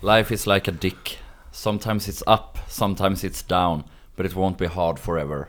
[0.00, 1.18] Life is like a dick.
[1.52, 3.82] Sometimes it's up, sometimes it's down,
[4.16, 5.48] but it won't be hard forever.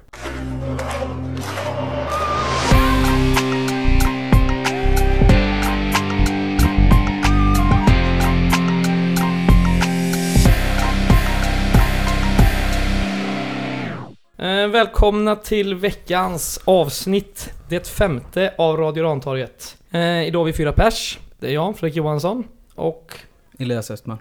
[14.37, 19.77] Eh, välkomna till veckans avsnitt, det femte av Radio Rantorget.
[19.91, 21.19] Eh, idag är vi fyra pers.
[21.39, 22.43] Det är jag, Fredrik Johansson,
[22.75, 23.15] och
[23.59, 24.17] Elias Östman.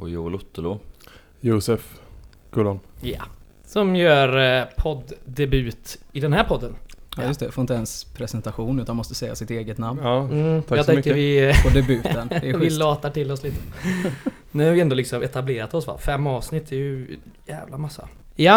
[0.00, 0.80] Och Joel Ottolo.
[1.40, 1.98] Josef
[2.50, 2.80] Gullon.
[3.00, 3.22] ja,
[3.66, 6.74] som gör eh, podddebut i den här podden.
[7.16, 10.62] Ja just det, får inte ens presentation utan måste säga sitt eget namn Ja, Mm,
[10.62, 11.16] Tack jag så tänker mycket.
[11.16, 12.28] vi, eh, på debuten.
[12.28, 13.56] Det är vi latar till oss lite.
[14.50, 15.98] nu har vi ändå liksom etablerat oss va?
[15.98, 18.08] Fem avsnitt, det är ju jävla massa.
[18.36, 18.56] Ja,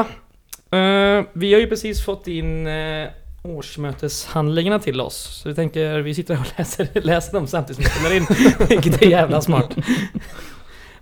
[0.72, 3.08] eh, vi har ju precis fått in eh,
[3.44, 5.40] årsmöteshandlingarna till oss.
[5.44, 8.68] Så vi tänker, vi sitter och läser, läser dem samtidigt som vi spelar in.
[8.70, 9.76] Vilket är jävla smart.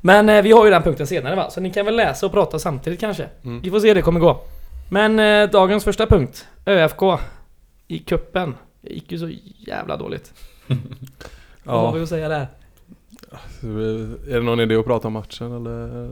[0.02, 1.50] Men eh, vi har ju den punkten senare va?
[1.50, 3.28] Så ni kan väl läsa och prata samtidigt kanske.
[3.44, 3.62] Mm.
[3.62, 4.42] Vi får se hur det kommer gå.
[4.90, 6.48] Men eh, dagens första punkt.
[6.66, 7.02] ÖFK.
[7.88, 8.56] I kuppen.
[8.82, 9.30] Det gick ju så
[9.68, 10.34] jävla dåligt.
[11.64, 12.48] Vad har vi Ja, att säga där?
[14.30, 16.10] är det någon idé att prata om matchen eller?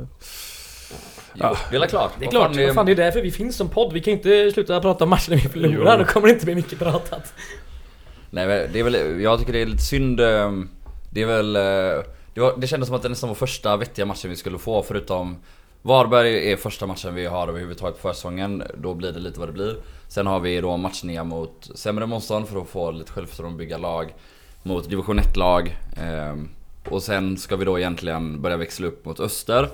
[1.33, 2.11] Jo, det är klart.
[2.19, 3.93] Det är klart, fan, det- vad fan, det är därför vi finns som podd.
[3.93, 5.97] Vi kan inte sluta prata om matchen när vi förlorar.
[5.97, 6.03] Jo.
[6.05, 7.33] Då kommer det inte bli mycket pratat.
[8.29, 10.19] Nej men det är väl, jag tycker det är lite synd.
[10.19, 10.51] eh,
[11.11, 11.55] Det är väl...
[12.39, 14.83] Det, var, det kändes som att det nästan var första vettiga matchen vi skulle få
[14.83, 15.37] förutom
[15.81, 18.63] Varberg är första matchen vi har överhuvudtaget på försäsongen.
[18.77, 19.77] Då blir det lite vad det blir.
[20.07, 23.77] Sen har vi då matchningar mot sämre motstånd för att få lite självförtroende och bygga
[23.77, 24.13] lag.
[24.63, 25.77] Mot division 1-lag.
[25.97, 26.49] Ehm,
[26.89, 29.69] och sen ska vi då egentligen börja växla upp mot Öster.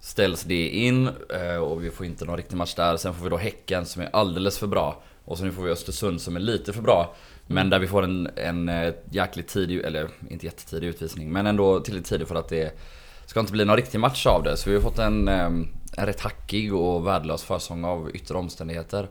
[0.00, 1.08] Ställs det in
[1.40, 2.96] eh, och vi får inte någon riktig match där.
[2.96, 5.02] Sen får vi då Häcken som är alldeles för bra.
[5.24, 7.14] Och sen får vi Östersund som är lite för bra.
[7.50, 11.80] Men där vi får en, en eh, jäkligt tidig, eller inte jättetidig utvisning, men ändå
[11.80, 12.78] tillräckligt tidig för att det
[13.26, 14.56] ska inte bli någon riktig match av det.
[14.56, 15.66] Så vi har fått en, eh, en
[16.06, 19.08] rätt hackig och värdelös försång av yttre omständigheter.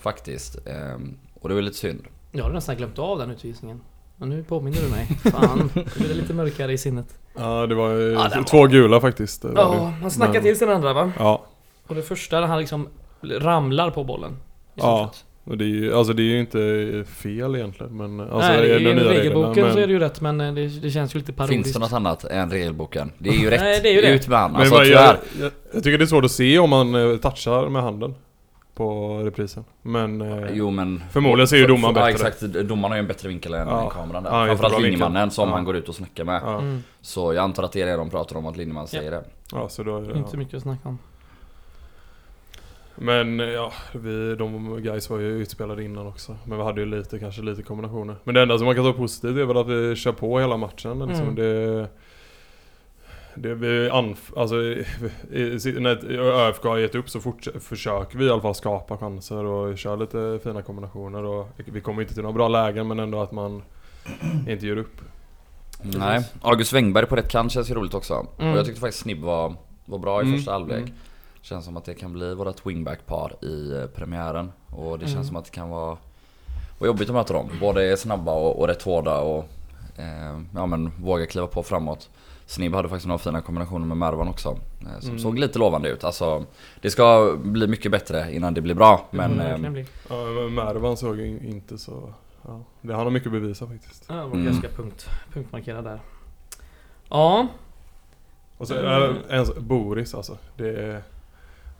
[0.00, 0.56] Faktiskt.
[0.66, 0.94] Eh,
[1.40, 2.04] Och det är väl lite synd.
[2.32, 3.80] Jag hade nästan glömt av den utvisningen.
[4.16, 5.06] Men nu påminner du mig.
[5.32, 7.18] Fan, nu blir det lite mörkare i sinnet.
[7.38, 9.44] Ja, det var ju Ja, var- två gula faktiskt.
[9.44, 11.12] var Ja, han snackar Men- till sig den andra va?
[11.18, 11.44] Ja,
[11.86, 12.88] Och det första, han liksom
[13.22, 14.36] ramlar på bollen.
[14.74, 15.10] Ja.
[15.14, 15.24] sett.
[15.46, 18.64] Och det är ju, alltså det är ju inte fel egentligen men alltså Nej, är
[18.64, 20.90] i de nya reglerna, regelboken så är det men, ju rätt men eh, det, det
[20.90, 21.64] känns ju lite parodiskt.
[21.64, 23.12] Finns det något annat än regelboken?
[23.18, 23.60] Det är ju rätt.
[23.60, 24.14] Nej, det är ju det.
[24.14, 24.90] Ut med men Alltså tyvärr.
[24.94, 28.14] jag, jag, jag tycker det är svårt att se om man eh, touchar med handen
[28.74, 29.64] på reprisen.
[29.82, 31.02] Men eh, Jo men...
[31.10, 32.28] Förmodligen ser ju domaren Ja bättre.
[32.28, 33.90] exakt, domaren har ju en bättre vinkel än, Ja.
[33.90, 34.30] kameran där.
[34.40, 35.54] Ja, Framförallt linjemannen som Ja.
[35.54, 36.40] han går ut och snackar med.
[36.44, 38.98] ja, Mm, Så jag antar att det är det de pratar om, att linjemannen Ja.
[38.98, 39.24] säger det.
[39.52, 40.38] ja, så då är det, inte ja.
[40.38, 40.98] mycket att snacka om.
[42.98, 46.36] Men eh, ja, vi, de guys var ju utspelade innan också.
[46.44, 48.16] Men vi hade ju lite, kanske lite kombinationer.
[48.24, 50.56] Men det enda som man kan ta positivt är väl att vi kör på hela
[50.56, 50.98] matchen.
[51.08, 51.28] Liksom.
[51.28, 51.34] Mm.
[51.34, 51.88] Det,
[53.34, 54.84] det vi anf alltså, i,
[55.32, 56.10] i, när
[56.48, 59.96] ÖFK har gett upp så fort, försöker vi i alla fall skapa chanser och köra
[59.96, 61.24] lite fina kombinationer.
[61.24, 63.62] Och vi kommer inte till några bra lägen men ändå att man
[64.48, 65.00] inte ger upp.
[65.82, 68.26] Nej, August Wengberg på rätt kant känns ju roligt också.
[68.38, 68.52] Mm.
[68.52, 70.78] Och jag tyckte faktiskt Snibb var, var bra i Mm, första halvlek.
[70.78, 70.92] mm.
[71.48, 74.52] Känns som att det kan bli vårt wingback-par i eh, premiären.
[74.70, 75.24] Och det känns Mm.
[75.26, 75.96] som att det kan vara,
[76.78, 77.50] vara jobbigt att möta dem.
[77.60, 79.44] Båda är snabba och, och rätt hårda och
[79.96, 82.10] eh, ja, men våga kliva på framåt.
[82.46, 84.48] Snibb hade faktiskt några fina kombinationer med Mervan också.
[84.80, 85.18] Eh, som Mm.
[85.18, 86.04] såg lite lovande ut.
[86.04, 86.44] Alltså,
[86.80, 89.06] det ska bli mycket bättre innan det blir bra.
[89.10, 89.86] Men Mm, eh, verkligen bli.
[90.08, 92.12] Ja, men Mervan såg inte så...
[92.48, 94.04] Ja, det, har mycket att bevisa faktiskt.
[94.08, 94.54] Ja, jag Mm.
[94.54, 96.00] ska punkt, punktmarkera där.
[97.08, 97.46] Ja,
[98.58, 99.10] Och så, Mm.
[99.10, 100.38] äh, ens Boris alltså.
[100.56, 101.02] Det är,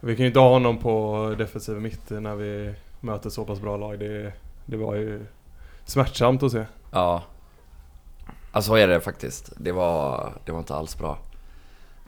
[0.06, 3.76] vi kan ju inte ha honom på defensiv mitt när vi möter så pass bra
[3.76, 3.98] lag.
[3.98, 4.32] Det,
[4.66, 5.26] det var ju
[5.84, 6.64] smärtsamt att se.
[6.90, 7.22] Ja.
[8.52, 9.52] Alltså så är det faktiskt.
[9.56, 11.18] Det var, det var inte alls bra.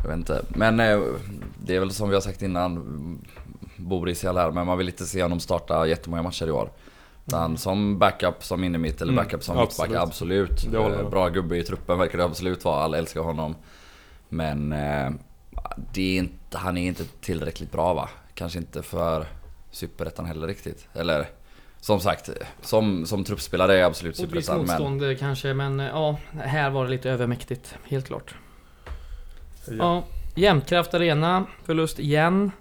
[0.02, 0.44] Jag vet inte.
[0.48, 1.00] Men eh,
[1.64, 3.18] det är väl som vi har sagt innan.
[3.76, 6.70] Boris i all ära, men man vill inte se honom starta jättemånga matcher i år.
[7.26, 9.90] Utan som backup som innermitt eller Mm, backup som absolut.
[9.90, 10.68] mittback, absolut.
[10.72, 11.10] Det håller jag Eh.
[11.10, 12.82] Bra gubbe i truppen verkar det absolut vara.
[12.82, 13.54] Alla älskar honom.
[14.28, 15.10] Men eh,
[15.92, 18.08] det är inte, han är inte tillräckligt bra va?
[18.34, 19.26] Kanske inte för
[19.70, 20.88] Superettan heller riktigt.
[20.94, 21.26] Eller
[21.80, 22.30] som sagt,
[22.62, 24.66] som, som truppspelare är jag absolut och Superettan men...
[24.66, 27.74] motstånd eh, kanske men eh, ja, här var det lite övermäktigt.
[27.84, 28.34] Helt klart.
[29.66, 29.74] Ja.
[29.78, 32.52] Ja, Jämtkraft Arena, förlust igen.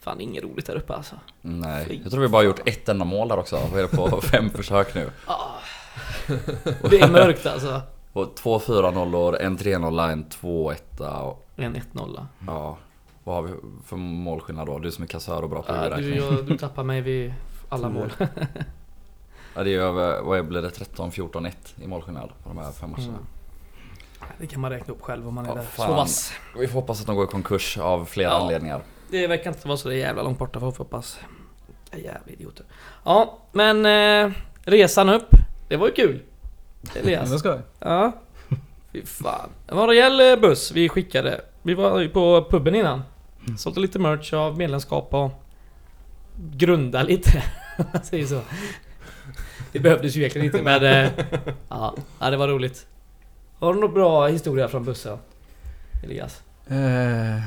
[0.00, 1.16] Fan inget roligt där uppe alltså.
[1.40, 3.60] Nej, jag tror vi bara gjort ett enda mål där också.
[3.72, 5.10] Vad är på fem försök nu?
[6.90, 7.82] Det är mörkt alltså.
[8.14, 12.26] Och två 4-0 en 3-0 en 2-1 och En 1-0.
[12.46, 12.78] ja...
[13.26, 13.54] Vad har vi
[13.86, 14.78] för målskillnad då?
[14.78, 17.34] Du som är kassör och bra på Ja, du, jag, du tappar mig vid
[17.68, 18.12] alla mål.
[19.54, 20.68] Ja det är över, vad blir det?
[20.68, 21.52] 13-14-1
[21.82, 23.08] i målskillnad på de här fem matcherna.
[23.08, 23.24] Mm.
[24.38, 25.62] Det kan man räkna upp själv om man är Ja, där.
[25.62, 25.88] fan.
[25.88, 26.32] Så vass.
[26.58, 28.34] Vi får hoppas att de går i konkurs av flera Ja.
[28.42, 28.80] anledningar.
[29.10, 31.18] Det verkar inte vara så jävla långt borta får vi hoppas.
[31.92, 32.66] Jävla idioter.
[33.04, 34.32] Ja, men eh,
[34.62, 35.28] resan upp.
[35.68, 36.22] Det var ju kul.
[36.96, 37.30] Elias.
[37.30, 37.58] Det ska.
[37.78, 38.12] Ja.
[38.92, 39.48] Fy fan.
[39.66, 41.40] Det var en rejäl buss vi skickade.
[41.62, 43.02] Vi var ju på puben innan.
[43.58, 45.30] Sålde lite merch av medlemskap och
[46.36, 47.42] grunda lite.
[48.02, 48.40] säger så.
[49.72, 50.84] Det behövdes ju egentligen inte men...
[50.84, 51.10] eh,
[51.68, 51.94] Ja,
[52.30, 52.86] det var roligt.
[53.58, 55.18] Har du någon bra historia från bussen?
[56.04, 56.42] Elias?
[56.68, 57.42] Eh,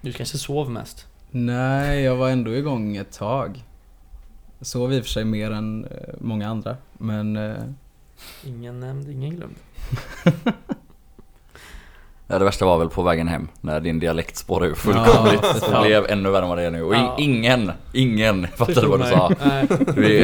[0.00, 1.06] Du kanske sov mest?
[1.30, 3.64] nej, jag var ändå igång ett tag.
[4.58, 6.76] Jag sov i och för sig mer än eh, många andra.
[6.92, 7.36] Men
[8.46, 9.54] Ingen nämnd, ingen glömd.
[12.26, 15.40] Ja, det värsta var väl på vägen hem när din dialekt spårade ur fullkomligt.
[15.42, 16.82] Ja, det blev ännu värre än vad det är nu.
[16.82, 17.16] Och Ja.
[17.18, 19.32] ingen, ingen fattade vad du sa.
[19.44, 19.66] Nej,
[19.96, 20.18] Vi,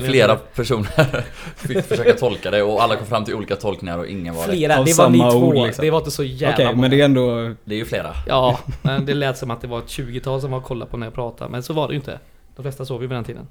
[0.00, 1.24] det flera till personer
[1.56, 4.52] fick försöka tolka det och alla kom fram till olika tolkningar och ingen var det.
[4.52, 4.56] rätt.
[4.58, 5.38] Flera, Av det var ni samma två.
[5.38, 5.84] ord, liksom.
[5.84, 6.80] Det var inte så jävla okej, många.
[6.80, 7.54] men det är ändå...
[7.64, 8.14] Det är ju flera.
[8.26, 10.96] Ja, men det lät som att det var ett 20-tal som var och kollade på
[10.96, 12.18] när jag pratade, men så var det ju inte.
[12.56, 13.46] De flesta sov ju vid den tiden.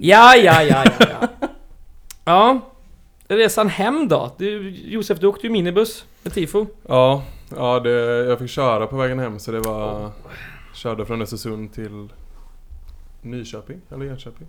[0.00, 1.28] Ja, ja, ja, ja, ja.
[2.28, 2.60] Ja,
[3.28, 4.30] resan hem då?
[4.36, 6.66] Du, Josef, du åkte ju minibuss med tifo.
[6.88, 7.22] Ja,
[7.56, 7.90] ja det,
[8.28, 10.10] jag fick köra på vägen hem så det var...
[10.74, 12.08] Körde från Östersund till
[13.22, 14.46] Nyköping, eller Enköping.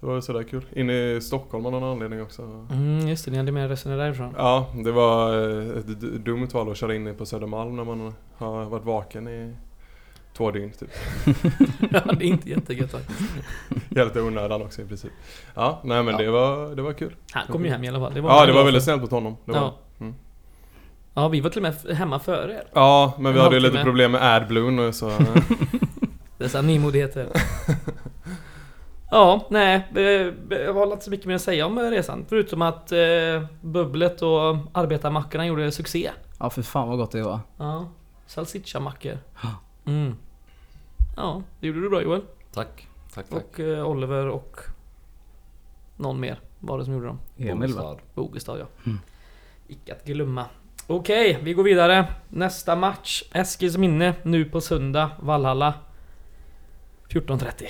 [0.00, 0.64] Det var sådär kul.
[0.72, 2.42] In i Stockholm av någon anledning också.
[2.70, 4.34] Mm, just det, ni hade med resenärer därifrån.
[4.36, 8.64] Ja, det var eh, ett dumt val att köra in på Södermalm när man har
[8.64, 9.54] varit vaken i
[10.38, 10.90] två dygn typ.
[11.92, 13.20] ja, det är inte jättegött faktiskt.
[13.96, 15.12] Helt i onödan också i princip.
[15.54, 16.20] Ja, nej men Ja.
[16.20, 17.14] det var, det var kul.
[17.32, 18.14] Han kom ju hem i alla fall.
[18.14, 19.36] Det var Ja, det var väldigt snällt mot honom.
[19.44, 19.58] Det var.
[19.58, 19.78] Ja.
[20.00, 20.14] Mm.
[21.14, 22.64] ja, vi var till och med hemma före er.
[22.74, 25.12] Ja, men vi En hade ju lite problem med AdBlue nu så...
[26.38, 27.28] Dessa nymodigheter.
[29.10, 29.88] ja, nej.
[30.50, 32.24] Jag har inte så mycket mer att säga om eh, resan.
[32.28, 32.98] Förutom att eh,
[33.60, 36.10] bubblet och arbetarmackorna gjorde succé.
[36.38, 37.40] Ja, för fan vad gott det var.
[37.56, 37.88] Ja.
[38.26, 39.18] Salsiccia-mackor.
[39.86, 40.14] Mm.
[41.18, 42.22] Ja, det gjorde du bra Joel.
[42.52, 42.88] Tack.
[43.14, 43.44] Tack, tack.
[43.44, 44.56] Och eh, Oliver och
[45.96, 47.20] någon mer var det som gjorde dem.
[47.36, 47.96] Emil va?
[48.14, 48.58] Bogestad.
[48.58, 48.66] Ja.
[48.86, 48.98] Mm.
[49.68, 50.44] Icke att glömma.
[50.86, 52.06] Okej, vi går vidare.
[52.28, 53.22] Nästa match.
[53.32, 55.10] Eskils minne nu på söndag.
[55.20, 55.74] Vallhalla.
[57.08, 57.64] 14.30.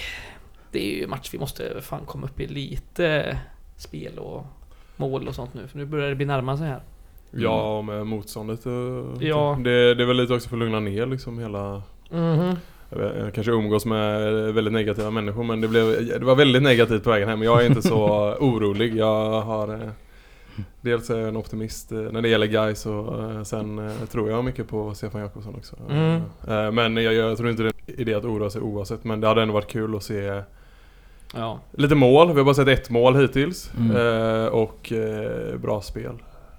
[0.72, 3.38] Det är ju en match vi måste fan komma upp i lite
[3.76, 4.46] spel och
[4.96, 5.68] mål och sånt nu.
[5.68, 6.82] För nu börjar det bli närmare sig här.
[7.30, 9.22] Ja, och med motståndet och...
[9.22, 9.58] Ja.
[9.64, 11.82] Det, det är väl lite också för att lugna ner liksom hela...
[12.10, 12.56] Mhm.
[12.90, 14.23] Jag kanske umgås med
[14.55, 17.43] väldigt negativa människor men det, blev, det var väldigt negativt på vägen hem.
[17.43, 18.96] Jag är inte så orolig.
[18.96, 19.69] Jag har...
[19.75, 19.88] eh,
[20.81, 24.44] Dels är jag en optimist eh, när det gäller guys och eh, sen tror jag
[24.44, 25.76] mycket på Stefan Jakobsson också.
[25.90, 26.75] Mm.
[26.75, 29.26] Men jag, jag tror inte det är en idé att oroa sig oavsett men det
[29.26, 30.43] hade ändå varit kul att se
[31.35, 31.58] Ja.
[31.73, 32.29] lite mål.
[32.32, 34.52] Vi har bara sett ett mål hittills Mm.
[34.52, 34.93] och
[35.56, 36.12] bra spel.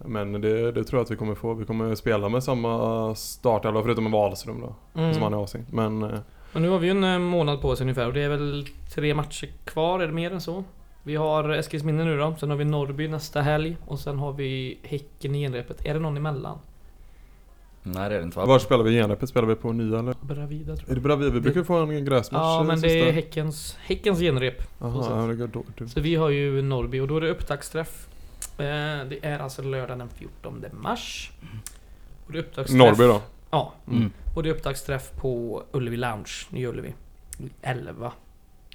[0.05, 1.53] Men det, det tror jag att vi kommer få.
[1.53, 5.01] Vi kommer spela med samma startelva förutom med Wahlström då.
[5.01, 5.13] Mm.
[5.13, 5.65] Som han är avstängd.
[5.73, 6.19] Men eh,
[6.53, 8.67] Och nu har vi ju en eh, månad på oss ungefär och det är väl
[8.95, 10.63] tre matcher kvar, är det mer än så?
[11.03, 14.79] Vi har Eskilsminne nu då, sen har vi Norrby nästa helg och sen har vi
[14.83, 15.85] Häcken i genrepet.
[15.85, 16.57] Är det någon emellan?
[17.83, 18.45] Nej det är det inte va?
[18.45, 19.29] var spelar vi genrepet?
[19.29, 20.15] Spelar vi på nya eller?
[20.21, 20.97] Bravida tror Är jag.
[20.97, 21.33] det bredvid?
[21.33, 23.07] Vi brukar få en gräsmatch Ja eh, men det sista.
[23.07, 24.63] är Häckens, Häckens genrep.
[24.79, 25.11] Jaha, så.
[25.11, 25.87] ja, det går då, du.
[25.87, 28.07] Så vi har ju Norrby och då är det upptaktsträff.
[28.59, 31.31] Eh, Det är alltså lördag den 14 mars.
[32.25, 32.77] Och det är upptaktsträff.
[32.79, 33.21] Norrby då?
[33.51, 33.73] Ja.
[33.87, 34.11] Mm.
[34.35, 36.93] Och det är upptaktsträff på Ullevi Lounge, Nya Ullevi.
[37.61, 38.11] 11.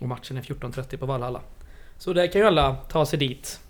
[0.01, 1.41] Och matchen är 14.30 på Valhalla.
[1.99, 3.61] Så där kan ju alla ta sig dit.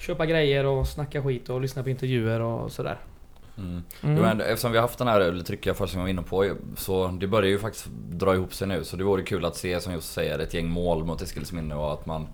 [0.00, 2.98] Köpa grejer och snacka skit och lyssna på intervjuer och sådär.
[3.58, 3.82] Mm.
[4.02, 4.16] Mm.
[4.16, 6.56] Jo, men eftersom vi har haft den här lite tryckiga försäsongen vi var inne på
[6.76, 9.80] Så det börjar ju faktiskt dra ihop sig nu Så det vore kul att se
[9.80, 12.26] som just säger ett gäng mål mot Eskilsminne och att man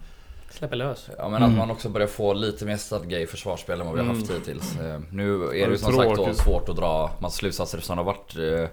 [0.59, 1.11] Släpper lös.
[1.19, 1.51] Ja men Mm.
[1.53, 4.31] att man också börjar få lite mer stadga i försvarsspel än vad vi har haft
[4.31, 4.41] Mm.
[4.41, 7.97] hittills eh, Nu är det ju som sagt då svårt att dra massa slutsatser eftersom
[7.97, 8.69] det har varit eh,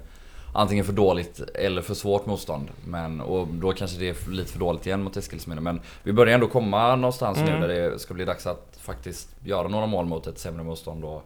[0.53, 4.59] Antingen för dåligt eller för svårt motstånd Men och då kanske det är lite för
[4.59, 7.59] dåligt igen mot Eskilsminne Men vi börjar ändå komma någonstans Mm.
[7.59, 11.03] nu där det ska bli dags att faktiskt göra några mål mot ett sämre motstånd
[11.05, 11.23] och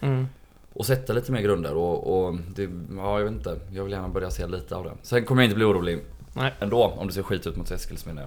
[0.00, 0.26] Mm.
[0.72, 2.62] och sätta lite mer grunder och, och det,
[2.96, 3.60] ja jag vet inte.
[3.72, 4.92] Jag vill gärna börja se lite av det.
[5.02, 5.98] Sen kommer jag inte bli orolig
[6.34, 6.52] Nej.
[6.60, 8.26] ändå om det ser skit ut mot Eskilsminne.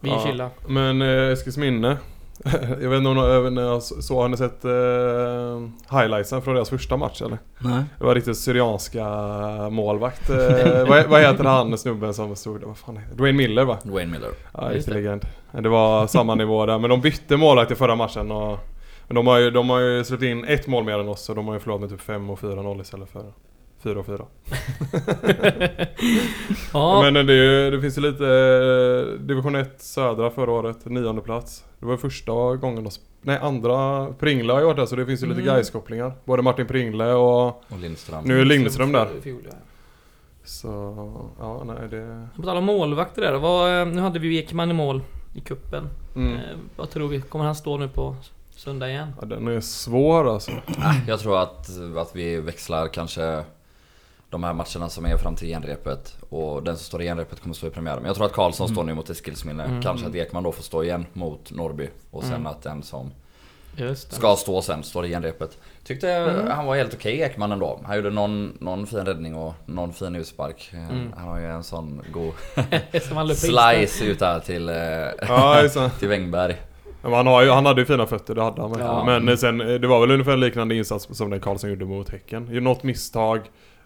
[0.00, 0.22] Vi Ja.
[0.26, 0.48] chillar.
[0.66, 1.96] Men eh, Eskilsminne.
[2.80, 6.70] jag vet inte om ni- när jag så, har ni sett eh, highlightsen från deras
[6.70, 7.38] första match eller?
[7.58, 7.84] Nej.
[7.98, 9.04] Det var riktigt syrianska
[9.70, 10.30] målvakt.
[10.30, 10.36] Eh,
[10.88, 12.66] vad, vad heter han snubben som stod där?
[12.66, 13.78] Vad fan heter Dwayne Miller va?
[13.82, 14.30] Dwayne Miller.
[14.54, 15.26] Ja, riktig legend.
[15.52, 16.78] Det var samma nivå där.
[16.78, 18.58] Men de bytte målvakt i förra matchen och
[19.06, 21.34] men de har, ju, de har ju släppt in ett mål mer än oss så
[21.34, 23.32] de har ju förlorat med typ 5 och 4-0 istället för
[23.82, 24.18] 4 och 4.
[26.72, 31.64] ja, Men det, det finns ju lite eh, Division 1 södra förra året, nionde plats.
[31.78, 32.90] Det var första gången de...
[33.22, 35.54] Nej andra, Pringle har ju varit där så det finns ju lite Mm.
[35.54, 36.12] Gais-kopplingar.
[36.24, 37.46] Både Martin Pringle och...
[37.46, 38.24] Och Lindström.
[38.24, 39.08] Nu är Lindström där.
[40.44, 40.68] Så,
[41.38, 42.28] ja nej det...
[42.36, 45.02] På tal om målvakter där, vad, eh, nu hade vi ju Ekman i mål
[45.34, 45.88] i kuppen.
[46.16, 46.34] Mm.
[46.34, 46.40] Eh,
[46.76, 47.20] vad tror vi?
[47.20, 48.16] Kommer han stå nu på
[48.50, 49.08] söndag igen?
[49.20, 50.52] Ja, den är svår alltså.
[51.08, 53.44] Jag tror att, att vi växlar kanske
[54.30, 57.54] de här matcherna som är fram till genrepet och den som står i genrepet kommer
[57.54, 57.98] stå i premiären.
[57.98, 59.64] Men jag tror att Karlsson står nu mot Eskilsminne.
[59.64, 59.82] Mm.
[59.82, 62.46] Kanske att Ekman då får stå igen mot Norrby och sen Mm.
[62.46, 63.10] att den som
[63.76, 64.16] Just det.
[64.16, 65.58] ska stå sen står i genrepet.
[65.84, 66.46] Tyckte Mm.
[66.50, 67.80] han var helt okej Ekman ändå.
[67.84, 70.70] Han gjorde någon, någon fin räddning och någon fin utspark.
[70.72, 71.12] Mm.
[71.16, 72.32] Han har ju en sån god
[73.36, 74.74] slice ut där till, eh,
[75.28, 75.68] Ja,
[75.98, 76.56] till Wängberg.
[77.02, 78.74] Han, har ju, han hade ju fina fötter, det hade han.
[78.78, 79.04] Ja.
[79.20, 82.10] Men sen, eh, det var väl ungefär en liknande insats som den Karlsson gjorde mot
[82.10, 82.44] Häcken.
[82.64, 83.40] Något misstag,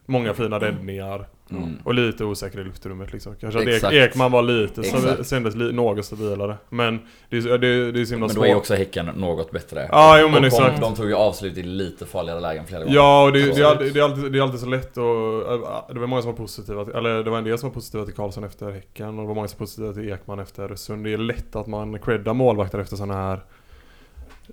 [0.07, 1.79] många fina räddningar Mm.
[1.85, 3.35] och lite osäker i luftrummet liksom.
[3.41, 3.95] Kanske att Exakt.
[3.95, 5.31] Ekman var lite, så Exakt.
[5.31, 6.57] kändes li, något stabilare.
[6.69, 8.57] Men det, är- det, det är så himla Men då är svårt.
[8.57, 9.89] också Häcken något bättre.
[9.93, 10.81] Ja, jo, men och exakt.
[10.81, 12.97] De, tog ju avslut i lite farligare lägen flera gånger.
[12.97, 15.05] Ja, och det, det, är det, är alltid, det är alltid så lätt och
[15.95, 18.05] Det var många som var positiva, till- eller det var en del som var positiva
[18.05, 21.05] till Karlsson efter Häcken och det var många som var positiva till Ekman efter Öresund.
[21.05, 23.41] Det är lätt att man creddar målvakter efter sådana här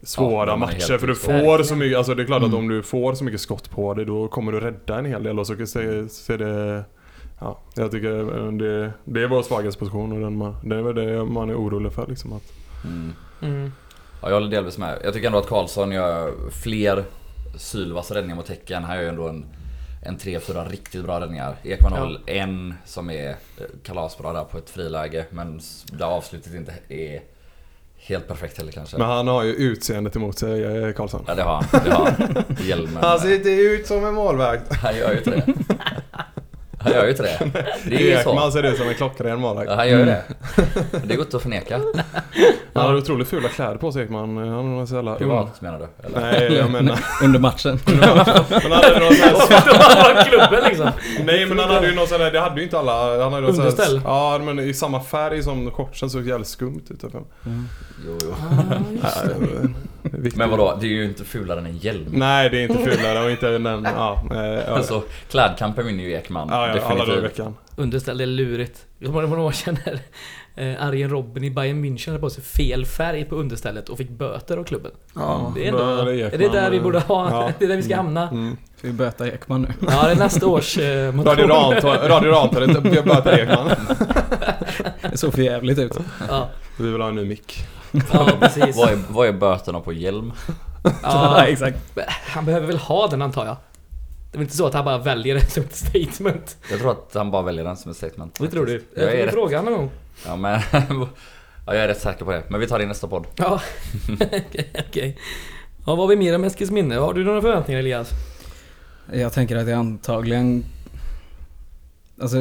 [0.04, 2.60] Svåra är matcher för du får så mycket, alltså det är klart att Mm.
[2.60, 5.40] om du får så mycket skott på dig då kommer du rädda en hel del
[5.40, 6.84] och så ser, ser det
[7.40, 10.96] Ja, jag tycker eh, det, det är vår svaghetsposition och den man, det är väl
[10.96, 12.44] det man är orolig för liksom att
[12.86, 13.14] Mm.
[13.42, 13.72] Mm.
[14.22, 14.98] Ja, jag håller delvis med.
[15.04, 16.32] Jag tycker ändå att Karlsson gör
[16.64, 17.04] fler
[17.58, 18.84] sylvassa räddningar mot Häcken.
[18.84, 19.46] Han gör ju ändå en,
[20.06, 21.56] en 3-4 riktigt bra räddningar.
[21.64, 22.34] Ekman har Ja.
[22.34, 23.36] en som är eh,
[23.84, 25.26] kalasbra där på ett friläge.
[25.30, 25.60] Men
[25.94, 27.22] där avslutet inte är
[28.06, 28.98] helt perfekt heller kanske.
[28.98, 31.24] Men han har ju utseendet emot sig, eh, Karlsson.
[31.28, 31.84] Ja det har han.
[31.86, 32.46] Det har han.
[32.68, 32.98] Hjälmen.
[33.04, 34.74] Han ser inte ut som en målvakt.
[34.76, 35.54] Han gör ju inte det.
[36.84, 37.52] Han gör ju inte det.
[37.86, 38.30] Det är ju så.
[38.30, 39.70] Ekman ser ut som en klockren målvakt.
[39.70, 40.24] Ja, han gör ju det.
[41.04, 41.80] Det går inte att förneka.
[42.74, 44.38] Han har otroligt fula kläder på sig Ekman.
[44.38, 45.16] Han nog så jävla.
[45.16, 46.08] Privat menar du?
[46.08, 46.22] Eller?
[46.22, 47.00] Nej, jag menar...
[47.24, 47.80] Under matchen.
[47.86, 50.90] Men han hade någon sån här, klubben liksom.
[51.26, 53.24] Nej men han hade ju någon sån här, det hade ju inte alla.
[53.24, 54.02] Han hade någon sån här- Underställ?
[54.06, 57.02] Ja men i samma färg som shortsen såg jävligt skumt ut.
[57.02, 57.12] Typ.
[58.08, 58.36] Jo, jo.
[58.90, 59.12] Nej,
[60.04, 60.36] det är viktigt.
[60.36, 60.78] Men vadå?
[60.82, 62.06] Det är ju inte fulare än en hjälm.
[62.12, 64.24] Nej det är inte fulare och inte den, ja.
[64.32, 64.62] eh, ja.
[64.76, 66.48] Alltså, klädkampen vinner ju Ekman.
[66.52, 67.40] Ja, ja, alla dagar i definitivt.
[67.40, 67.56] veckan.
[67.76, 68.86] Underställ, det är lurigt.
[69.00, 70.00] Jag kommer ihåg några år sedan när
[70.74, 74.10] eh, Arjen Robben i Bayern München hade på sig fel färg på understället och fick
[74.10, 74.92] böter av klubben.
[75.16, 77.30] Ja, Det är, ändå, då är, Ekman, det där vi borde ha?
[77.30, 77.52] ja.
[77.60, 78.30] Det är där vi ska hamna?
[78.30, 78.58] Mm.
[78.78, 79.68] Ska vi böta Ekman nu?
[79.92, 81.36] Ja, det är nästa års eh, motion.
[81.38, 81.48] Radio
[82.96, 83.70] jag böter Ekman.
[85.12, 85.98] Det såg för jävligt ut.
[86.30, 87.68] Ja, Vi vill ha en ny mick.
[88.14, 88.78] ja precis.
[88.78, 90.34] Vad är, vad är böterna på hjälm?
[91.04, 91.78] Ja, exakt.
[92.28, 93.56] han behöver väl ha den antar jag.
[94.32, 96.58] Det är väl inte så att han bara väljer det som ett statement?
[96.70, 98.40] Jag tror att han bara väljer den som ett statement.
[98.40, 98.84] Det tror du?
[98.96, 99.92] Jag Jag är får rätt, fråga honom någon gång.
[100.26, 100.62] ja, men,
[101.66, 102.44] ja, jag är rätt säker på det.
[102.50, 103.28] Men vi tar det i nästa podd.
[103.36, 103.62] Ja,
[104.22, 104.72] okej.
[104.90, 105.18] okej.
[105.78, 106.96] Ja, vad har vi mer om Eskilsminne?
[106.96, 108.10] Har du några förväntningar Elias?
[109.14, 110.66] Jag tänker att det antagligen...
[112.22, 112.38] Alltså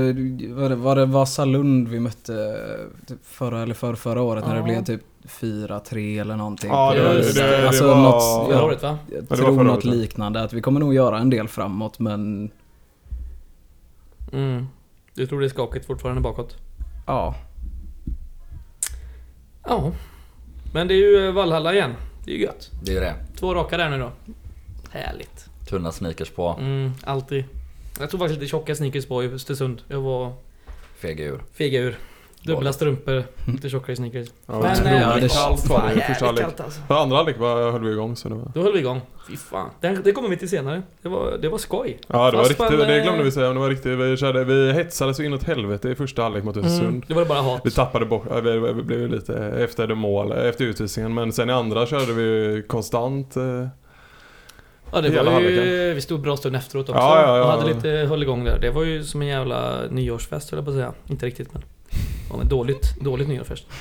[0.55, 2.57] var det, var det Vasalund vi mötte
[3.07, 6.71] typ förra eller för förra året när det blev typ 4-3 eller någonting?
[6.71, 7.01] Ja, det-
[7.33, 8.99] det- det alltså var- något, Förra året va?
[9.13, 10.43] jag det var tror något liknande.
[10.43, 12.51] Att vi kommer nog göra en del framåt men
[14.33, 14.67] Mm.
[15.15, 16.57] Du tror det är skakigt fortfarande bakåt?
[17.07, 17.35] ja.
[19.65, 19.93] Ja.
[20.75, 21.95] Men det är ju Valhalla igen.
[22.25, 22.71] Det är ju gött.
[22.83, 23.15] Det är det.
[23.39, 24.11] Två raka där nu då.
[24.91, 25.47] Härligt.
[25.69, 26.57] Tunna sneakers på.
[26.61, 27.45] Mm, alltid.
[28.01, 29.83] Jag tog faktiskt lite tjocka sneakers på i Östersund.
[29.89, 30.33] Jag var
[30.99, 31.43] Fega ur.
[31.55, 31.99] fega ur.
[32.43, 34.29] Dubbla strumpor, lite tjockare sneakers.
[34.47, 36.47] Ja, Men, otroligt eh, det- kallt var det första halvlek.
[36.61, 36.81] alltså.
[36.89, 38.51] För andra halvlek höll vi igång så det var...
[38.55, 39.01] Då höll vi igång.
[39.29, 39.71] Fy fan.
[39.81, 40.83] Det, det kommer vi till senare.
[41.03, 41.99] Det var, det var skoj.
[42.07, 43.99] Ja det var Fast riktigt, man, det eh, glömde vi säga, men det var riktigt,
[43.99, 46.89] vi, körde, vi hetsade så inåt helvete i första halvlek mot Östersund.
[46.89, 47.61] Mm, det var bara hat.
[47.65, 51.15] Vi tappade bort, vi, vi blev lite efter det mål, efter utvisningen.
[51.15, 53.37] Men sen i andra körde vi konstant.
[53.37, 53.67] eh,
[54.93, 57.45] Ja det var ju, vi stod bra stund efteråt också Ja, ja, ja.
[57.45, 58.59] och hade lite, höll igång där.
[58.59, 60.93] Det var ju som en jävla nyårsfest höll jag på att säga.
[61.09, 61.63] Inte riktigt men.
[62.31, 63.65] Ja men dåligt, dåligt nyårsfest.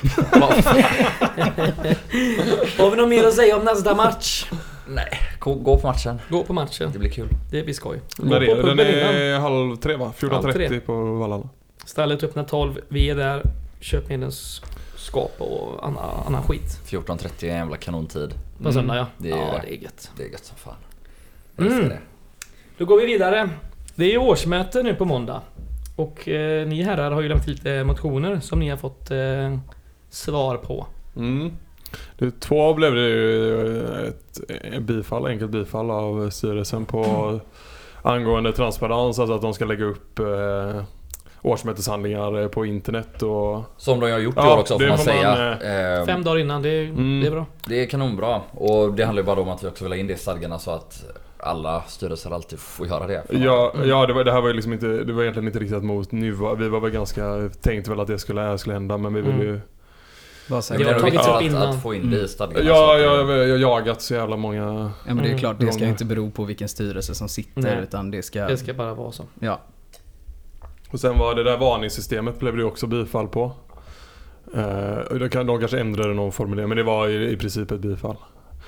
[2.78, 4.46] Har vi något mer att säga om nästa match?
[4.88, 6.20] Nej, gå, gå på matchen.
[6.28, 6.90] Gå på matchen.
[6.92, 7.28] Det blir kul.
[7.50, 8.00] Det blir skoj.
[8.16, 10.12] Gå på är, den är halv tre va?
[10.30, 10.68] Halv tre.
[10.68, 11.48] 14.30 på Valhalla.
[11.84, 13.42] Stallet öppnar 12, vi är där.
[13.80, 14.32] Köp med en
[14.96, 16.80] skap och annan, annan skit.
[16.86, 18.30] 14.30 är en jävla kanontid.
[18.56, 18.72] På Mm.
[18.72, 19.06] söndag ja.
[19.18, 19.62] det är ja det.
[19.66, 20.10] det är gött.
[20.16, 20.74] Det är gött som fan.
[21.66, 21.88] Mm.
[21.88, 21.98] det.
[22.78, 23.48] Då går vi vidare.
[23.94, 25.40] Det är ju årsmöte nu på måndag.
[25.96, 29.58] Och eh, ni herrar har ju lämnat lite motioner som ni har fått eh,
[30.10, 30.86] svar på.
[31.16, 31.52] Mm.
[32.18, 34.40] Det, två blev det ju ett,
[34.74, 37.40] ett bifall, enkelt bifall av styrelsen på
[38.02, 40.82] angående transparens, alltså att de ska lägga upp eh,
[41.42, 43.62] årsmöteshandlingar eh, på internet och...
[43.76, 45.28] Som de har gjort i Ja, år också får man får säga.
[45.60, 47.20] man, Ehm, Fem dagar innan, det, Mm.
[47.20, 47.46] det är bra.
[47.66, 48.40] Det är kanonbra.
[48.50, 50.58] Och det handlar ju bara om att vi också vill ha in det i stadgarna
[50.58, 51.04] så att
[51.42, 53.24] alla styrelser alltid får göra det.
[53.30, 55.84] Ja, ja det, var, det här var ju liksom inte, det var egentligen inte riktat
[55.84, 56.56] mot nuvar.
[56.56, 59.46] Vi var väl ganska, tänkte väl att det skulle, skulle hända men vi ville Mm.
[59.46, 59.60] ju...
[60.48, 60.88] Bara Det säga.
[60.88, 61.68] är har tagits viktigt upp att, innan.
[61.68, 62.68] att få in det i stadgarna.
[62.68, 64.90] Ja, jag, jag har jagat så jävla många...
[65.06, 67.78] Ja men det är klart, det ska inte bero på vilken styrelse som sitter Nej.
[67.82, 68.46] utan det ska...
[68.46, 69.24] Det ska bara vara så.
[69.40, 69.60] Ja.
[70.90, 73.52] Och sen var det där varningssystemet blev det också bifall på.
[74.54, 77.80] Eh, det kan, de kanske ändrade någon formulering men det var i, i princip ett
[77.80, 78.16] bifall.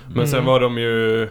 [0.07, 0.27] Men Mm.
[0.27, 1.29] sen var de ju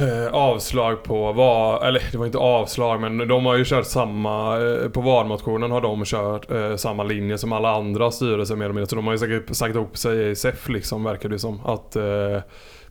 [0.00, 4.60] Eh, avslag på vad, eller det var inte avslag men de har ju kört samma,
[4.60, 8.74] eh, på valmotionen har de kört eh, samma linje som alla andra styrelser mer eller
[8.74, 8.88] mindre.
[8.88, 11.60] Så de har ju säkert sagt ihop sig i SEF liksom verkar det som.
[11.64, 12.40] Att eh,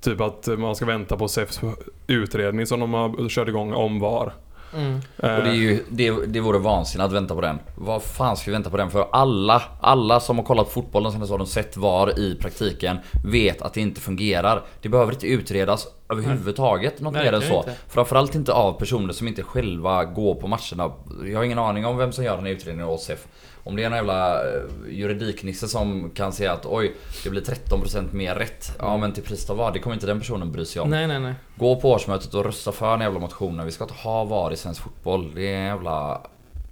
[0.02, 1.62] Typ att man ska vänta på SEFs
[2.08, 4.34] utredning som de har kört igång om VAR.
[4.78, 4.96] Mm.
[5.16, 7.60] Och det, är ju, det, det vore vansinnigt att vänta på den.
[7.76, 9.08] Vad fan ska vi vänta på den för?
[9.12, 13.74] Alla, alla som har kollat fotboll de senaste åren sett VAR i praktiken vet att
[13.74, 14.64] det inte fungerar.
[14.82, 17.58] Det behöver inte utredas överhuvudtaget något mer än så.
[17.58, 17.76] inte.
[17.88, 20.94] Framförallt inte av personer som inte själva går på matcherna.
[21.26, 23.28] Jag har ingen aning om vem som gör den här utredningen åt SEF.
[23.64, 28.14] Om det är en jävla eh, juridiknisse som kan säga att oj, det blir 13%
[28.14, 28.76] mer rätt.
[28.80, 29.74] Ja men till priset av vad?
[29.74, 30.90] Det kommer inte den personen bry sig om.
[30.90, 31.34] Nej, nej, nej.
[31.56, 33.66] Gå på årsmötet och rösta för den jävla motionen.
[33.66, 35.32] Vi ska inte ha VAR i svensk fotboll.
[35.36, 36.22] Det är en jävla...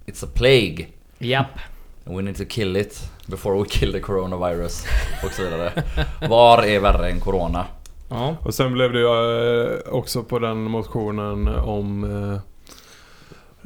[0.06, 0.86] It's a plague.
[1.18, 1.58] Japp.
[2.06, 4.86] And we need to kill it before we kill the coronavirus.
[5.24, 5.72] Och så vidare.
[6.28, 7.64] VAR är värre än corona.
[8.08, 8.36] Ja.
[8.40, 12.04] Och sen blev det ju eh, också på den motionen om...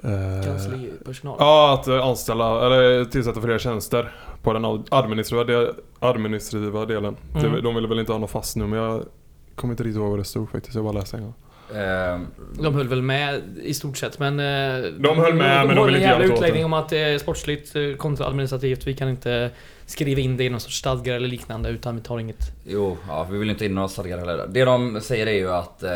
[0.05, 1.37] Eh, Kanslipersonal.
[1.39, 5.67] Ja, att anställa, eller tillsätta fler tjänster på den ad- administrativa,
[5.99, 7.17] administrativa delen.
[7.45, 7.63] Mm.
[7.63, 9.05] De ville väl inte ha något fast nu men jag
[9.55, 10.75] kommer inte riktigt ihåg vad det stod faktiskt.
[10.75, 11.35] Jag bara läste en gång.
[11.75, 12.27] Ehm,
[12.61, 14.41] De höll väl med i stort sett men...
[14.41, 16.89] eh, De höll med, men de har ville en inte göra något utläggning om att
[16.89, 18.87] det är sportsligt eh, kontra administrativt.
[18.87, 19.51] Vi kan inte
[19.87, 22.39] skriva in det i någon sorts stadgar eller liknande utan vi tar inget...
[22.67, 24.47] jo, ja, vi vill inte in några stadgar heller.
[24.49, 25.91] Det de säger är ju att eh,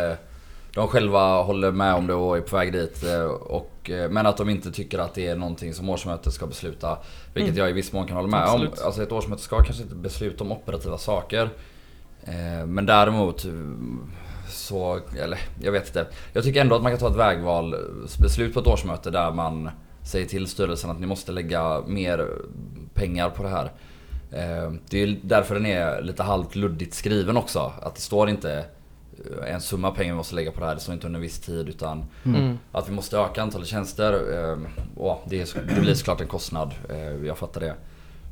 [0.79, 3.05] de själva håller med om det och är på väg dit.
[3.05, 6.47] Eh, och, eh, men att de inte tycker att det är någonting som årsmötet ska
[6.47, 6.99] besluta.
[7.35, 7.59] Vilket Mm.
[7.59, 8.79] jag i viss mån kan hålla med Absolut.
[8.81, 8.87] om.
[8.87, 11.51] Alltså ett årsmöte ska kanske inte besluta om operativa saker.
[12.25, 13.47] Eh, men däremot
[14.49, 16.07] så, eller jag vet inte.
[16.33, 17.75] Jag tycker ändå att man kan ta ett vägval
[18.19, 19.71] beslut på ett årsmöte där man
[20.03, 22.29] säger till styrelsen att ni måste lägga mer
[22.95, 23.73] pengar på det här.
[24.91, 27.73] Det är därför den är lite halvt luddigt skriven också.
[27.83, 28.65] Att det står inte
[29.47, 30.75] en summa pengar vi måste lägga på det här.
[30.75, 32.59] Det står inte under en viss tid utan Mm.
[32.73, 34.13] att vi måste öka antalet tjänster.
[34.53, 34.59] eh,
[34.97, 36.75] Och det, är, det blir såklart en kostnad.
[36.91, 37.75] eh, Jag fattar det.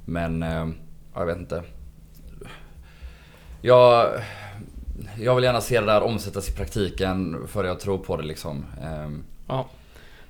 [0.05, 0.69] Men eh,
[1.15, 1.63] ja, jag vet inte.
[3.63, 4.11] Jag,
[5.21, 8.65] jag vill gärna se det där omsättas i praktiken för jag tror på det liksom.
[8.83, 9.69] Ehm, Ja.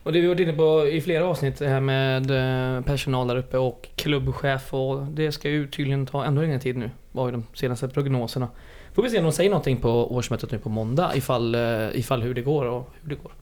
[0.03, 2.31] Och det vi varit inne på i flera avsnitt det här med
[2.77, 6.77] eh, personal där uppe och klubbchef och det ska ju tydligen ta ännu längre tid
[6.77, 6.91] nu.
[7.13, 8.49] Var ju de senaste prognoserna.
[8.97, 12.23] Får vi se om de säger någonting på årsmötet nu på måndag ifall, eh, ifall
[12.23, 13.33] hur det går och hur det går.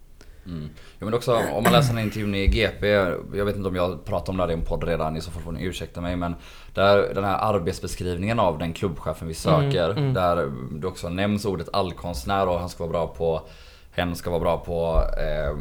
[0.47, 0.69] Mm.
[0.99, 2.87] Ja, men också om man läser den här intervjun i GP,
[3.35, 5.31] jag vet inte om jag pratat om det här i en podd redan, i så
[5.31, 6.35] fall får ni ursäkta mig men
[6.75, 10.15] där den här arbetsbeskrivningen av den klubbchefen vi söker, Mm, mm.
[10.15, 13.43] där det också nämns ordet allkonstnär och han ska vara bra på
[13.93, 15.57] Hen ska vara bra på eh,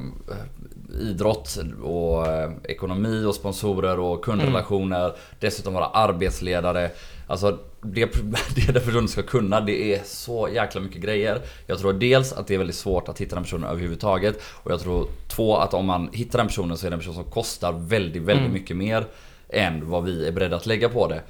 [1.02, 5.14] idrott och eh, ekonomi och sponsorer och kundrelationer.
[5.40, 6.92] Dessutom vara arbetsledare.
[7.28, 8.06] Alltså det,
[8.56, 11.42] det den personen ska kunna, det är så jäkla mycket grejer.
[11.68, 14.42] Jag tror dels att det är väldigt svårt att hitta den personen överhuvudtaget.
[14.46, 17.14] Och jag tror två, att om man hittar den personen så är det en person
[17.16, 18.54] som kostar väldigt, väldigt Mm.
[18.54, 19.06] mycket mer
[19.50, 21.22] än vad vi är beredda att lägga på det.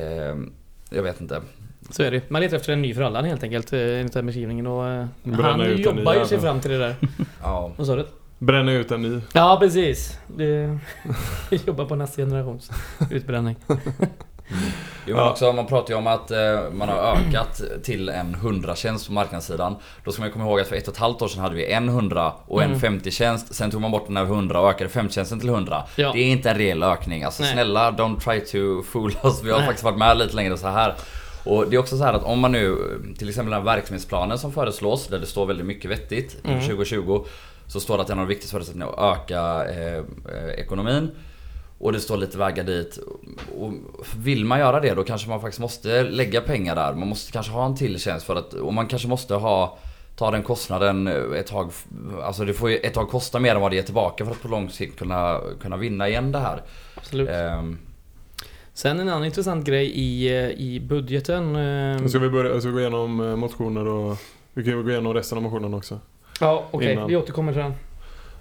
[0.00, 0.36] Eh,
[0.90, 1.40] jag vet inte.
[1.90, 2.30] Så är det.
[2.30, 5.06] Man letar efter en ny för alla helt enkelt eh, enligt den beskrivningen och eh,
[5.22, 6.96] Bränna han jobbar ju sig fram till det där.
[7.42, 7.72] Ja.
[7.76, 8.06] Vad sa du?
[8.38, 9.20] Bränna ut en ny.
[9.32, 10.18] Ja precis.
[10.36, 10.78] Det,
[11.66, 12.70] jobbar på nästa generations
[13.10, 13.56] utbränning.
[15.06, 19.06] Jo men också, man pratar ju om att eh, man har ökat till en 100-tjänst
[19.06, 19.76] på marknadssidan.
[20.04, 21.72] Då ska man komma ihåg att för ett och ett halvt år sedan hade vi
[21.72, 22.98] en 100 och en Mm.
[23.00, 23.54] 50-tjänst.
[23.54, 25.82] Sen tog man bort den här 100 och ökade 50-tjänsten till 100.
[25.96, 26.12] Ja.
[26.12, 27.22] Det är inte en reell ökning.
[27.24, 27.52] Alltså Nej.
[27.52, 29.42] snälla, don't try to fool us.
[29.42, 29.66] Vi har Nej.
[29.66, 30.94] faktiskt varit med lite längre så här.
[31.44, 32.76] Och det är också så här att om man nu,
[33.18, 36.56] till exempel den här verksamhetsplanen som föreslås, där det står väldigt mycket vettigt Mm.
[36.56, 37.24] inför 2020.
[37.66, 41.10] Så står det att en av de viktigaste förutsättningarna är att öka eh, eh, ekonomin.
[41.84, 42.98] Och det står lite vägar dit.
[43.58, 43.72] Och
[44.16, 46.94] vill man göra det då kanske man faktiskt måste lägga pengar där.
[46.94, 49.78] Man måste kanske ha en till tjänst för att, och man kanske måste ha
[50.16, 51.70] Ta den kostnaden ett tag,
[52.22, 54.42] alltså det får ju ett tag kosta mer än vad det ger tillbaka för att
[54.42, 56.62] på lång sikt kunna, kunna vinna igen det här.
[56.94, 57.28] Absolut.
[57.28, 57.78] Ehm,
[58.74, 61.56] Sen en annan intressant grej i, i budgeten.
[61.56, 64.16] eh, Ska vi börja, ska vi gå igenom eh, motioner och...
[64.54, 66.00] Vi kan ju gå igenom resten av motionen också.
[66.40, 66.92] Ja, okej.
[66.92, 67.08] Innan.
[67.08, 67.74] Vi återkommer till den.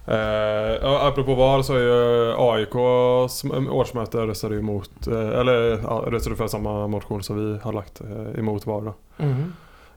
[0.07, 6.47] Eh, apropå VAR så är ju AIKs årsmöte röstade emot, eh, eller ja, röstade för
[6.47, 8.93] samma motion som vi har lagt eh, emot VAR då.
[9.25, 9.53] Mhm.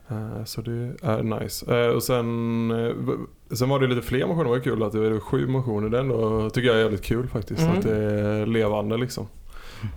[0.09, 0.71] Eh, Så det
[1.03, 1.75] är nice.
[1.85, 5.09] Eh, Och sen, eh, sen var det lite fler motioner, det var kul att det
[5.09, 7.61] var sju motioner den och tycker jag är jävligt kul faktiskt.
[7.61, 7.77] Mm.
[7.77, 9.27] Att det är levande liksom.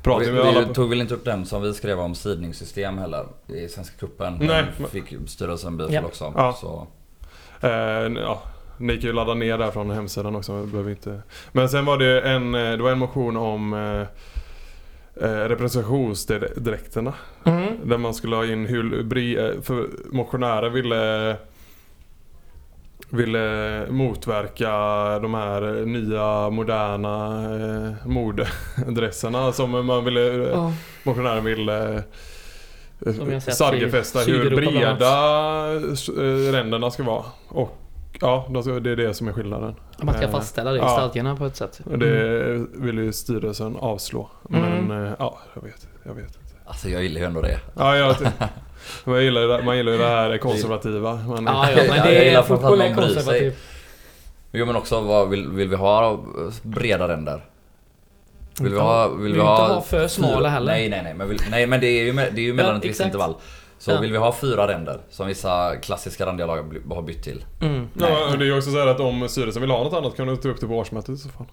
[0.02, 0.64] Pratar Vi, vi alla...
[0.64, 4.32] tog väl inte upp den som vi skrev om sidningssystem heller i Svenska Cupen.
[4.38, 6.02] Nej, Den men- fick styrelsen bifall Ja.
[6.04, 6.32] också.
[6.36, 6.52] Ja.
[6.52, 6.86] Så.
[7.66, 7.70] Eh,
[8.22, 8.42] ja,
[8.80, 10.66] ni kan ju ladda ner där från hemsidan också.
[10.66, 11.22] Behöver inte.
[11.52, 14.00] Men sen var det en, eh, det var en motion om eh,
[15.30, 17.14] eh, representationsdräkterna.
[17.44, 17.66] Mhm.
[17.84, 21.36] Där man skulle ha in hur för motionärer ville
[23.12, 24.68] ville motverka
[25.18, 30.72] de här nya moderna eh, modedresserna som man ville, Ja.
[31.02, 32.02] motionären ville
[33.40, 35.12] stadgefästa hur breda
[36.52, 37.24] ränderna ska vara.
[37.48, 37.79] Och
[38.20, 38.46] ja,
[38.82, 39.74] det är det som är skillnaden.
[40.02, 40.88] Man ska Eh, fastställa det i ja.
[40.88, 41.80] stadgarna på ett sätt.
[41.90, 44.30] Och det vill ju styrelsen avslå.
[44.50, 44.86] Mm.
[44.86, 46.38] Men eh, ja, jag vet, jag vet inte.
[46.64, 47.58] Alltså jag gillar ju ändå det.
[47.76, 48.16] Ja, jag,
[49.04, 51.14] man, gillar, ju det- man gillar ju det här konservativa.
[51.14, 53.14] Man, Ja, ja, men det jag är gillar framförallt att man bryr sig.
[53.14, 53.56] konservativ.
[54.52, 56.20] Jo men också vad vill, vill vi ha
[56.62, 57.44] breda ränder?
[58.60, 59.08] Vill vi ha...
[59.08, 60.72] Vill Vill vi inte ha, ha för smala heller.
[60.72, 62.78] Nej nej nej men, vill, nej, men det är ju, det är ju mellan Ja,
[62.78, 63.34] ett visst intervall.
[63.82, 64.00] Så Ja.
[64.00, 67.44] vill vi ha fyra ränder som vissa klassiska randiga lag har bytt till.
[67.62, 67.88] Mm.
[68.00, 68.06] Ja,
[68.38, 70.36] det är ju också så här att om styrelsen vill ha något annat kan du
[70.36, 71.46] ta upp det på årsmötet i så fall.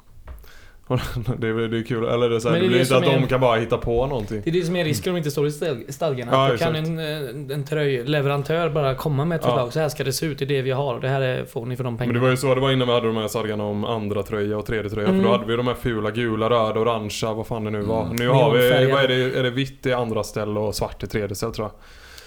[1.37, 2.77] Det är, det är kul, eller det är så här, Men det är det blir
[2.77, 4.41] det inte att de är- kan bara hitta på någonting.
[4.43, 6.31] Det är det som är risken om det inte står i stad- stadgarna.
[6.31, 9.49] Ja, Då kan en, eh, en tröjleverantör bara komma med ett Ja.
[9.49, 9.73] förslag.
[9.73, 11.45] Så här ska det se ut, det är det vi har och det här är,
[11.45, 12.19] får ni för de Men pengarna.
[12.19, 14.57] det var ju så det var innan vi hade de här stadgarna om andra tröja
[14.57, 15.07] och tredje tröja.
[15.07, 15.21] Mm.
[15.21, 18.03] För då hade vi de här fula gula, röda, orangea, vad fan det nu var.
[18.03, 18.15] Mm.
[18.15, 21.07] Nu har vi, vad är det, är det vitt i andra ställe och svart i
[21.07, 21.73] tredje ställe tror jag.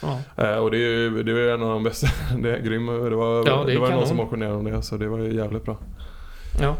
[0.02, 0.18] Ja.
[0.44, 2.06] Eh, och det är det är en av de bästa.
[2.42, 2.86] Det är grym.
[2.86, 5.34] Det var, Ja, det det var någon som motionerade om det så det var ju
[5.34, 5.76] jävligt bra.
[6.60, 6.76] ja.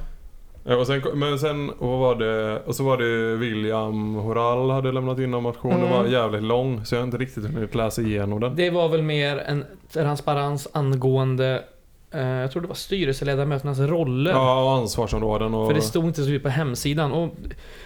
[0.66, 2.62] Eh, och sen, men sen, vad var det?
[2.66, 5.80] Och så var det William Horal hade lämnat in en motion.
[5.80, 6.12] Den var Mm.
[6.12, 8.56] jävligt lång så jag har inte riktigt hunnit läsa igenom den.
[8.56, 11.62] Det var väl mer en transparens angående
[12.10, 14.30] eh, jag tror det var styrelseledamöternas roller.
[14.30, 15.66] Ja, och ansvarsområden och...
[15.68, 17.12] För det stod inte så mycket på hemsidan.
[17.12, 17.34] Och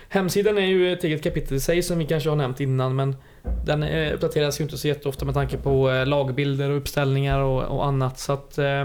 [0.09, 3.17] hemsidan är ju ett eget kapitel i sig som vi kanske har nämnt innan men
[3.65, 7.87] den uppdateras ju inte så jätteofta med tanke på eh, lagbilder och uppställningar och, och
[7.87, 8.85] annat så att eh,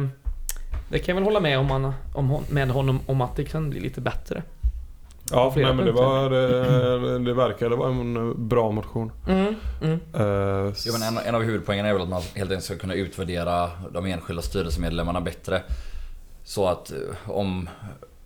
[0.91, 3.45] det kan jag väl hålla med om, man, om hon- med honom om att det
[3.45, 4.43] kan bli lite bättre.
[5.31, 6.29] ja, nej, men det var...
[6.99, 9.11] Det, det verkade vara en bra motion.
[9.27, 9.99] Mm, mm.
[10.13, 12.93] Eh, Jo, men en, en av huvudpoängerna är väl att man helt enkelt ska kunna
[12.93, 15.61] utvärdera de enskilda styrelsemedlemmarna bättre.
[16.43, 16.97] Så att eh,
[17.31, 17.69] om,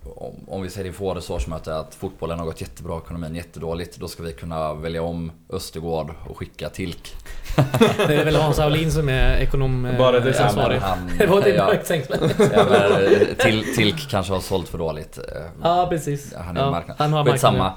[0.06, 3.98] om, om vi säger inför årets årsmöte att fotbollen har gått jättebra, ekonomin jättedåligt.
[3.98, 7.14] Då ska vi kunna välja om Östergård och skicka Tilk.
[8.08, 10.78] Det är väl Hans Aulin som är ekonom eh, Bara det Ja, men ansvarig.
[10.80, 15.18] han, Det var ett ja, eh, till, Tilk kanske har sålt för dåligt.
[15.18, 15.24] Eh,
[15.64, 16.34] Ja, precis.
[16.34, 16.96] Han är ja, marknad.
[17.00, 17.72] Han har marknaden.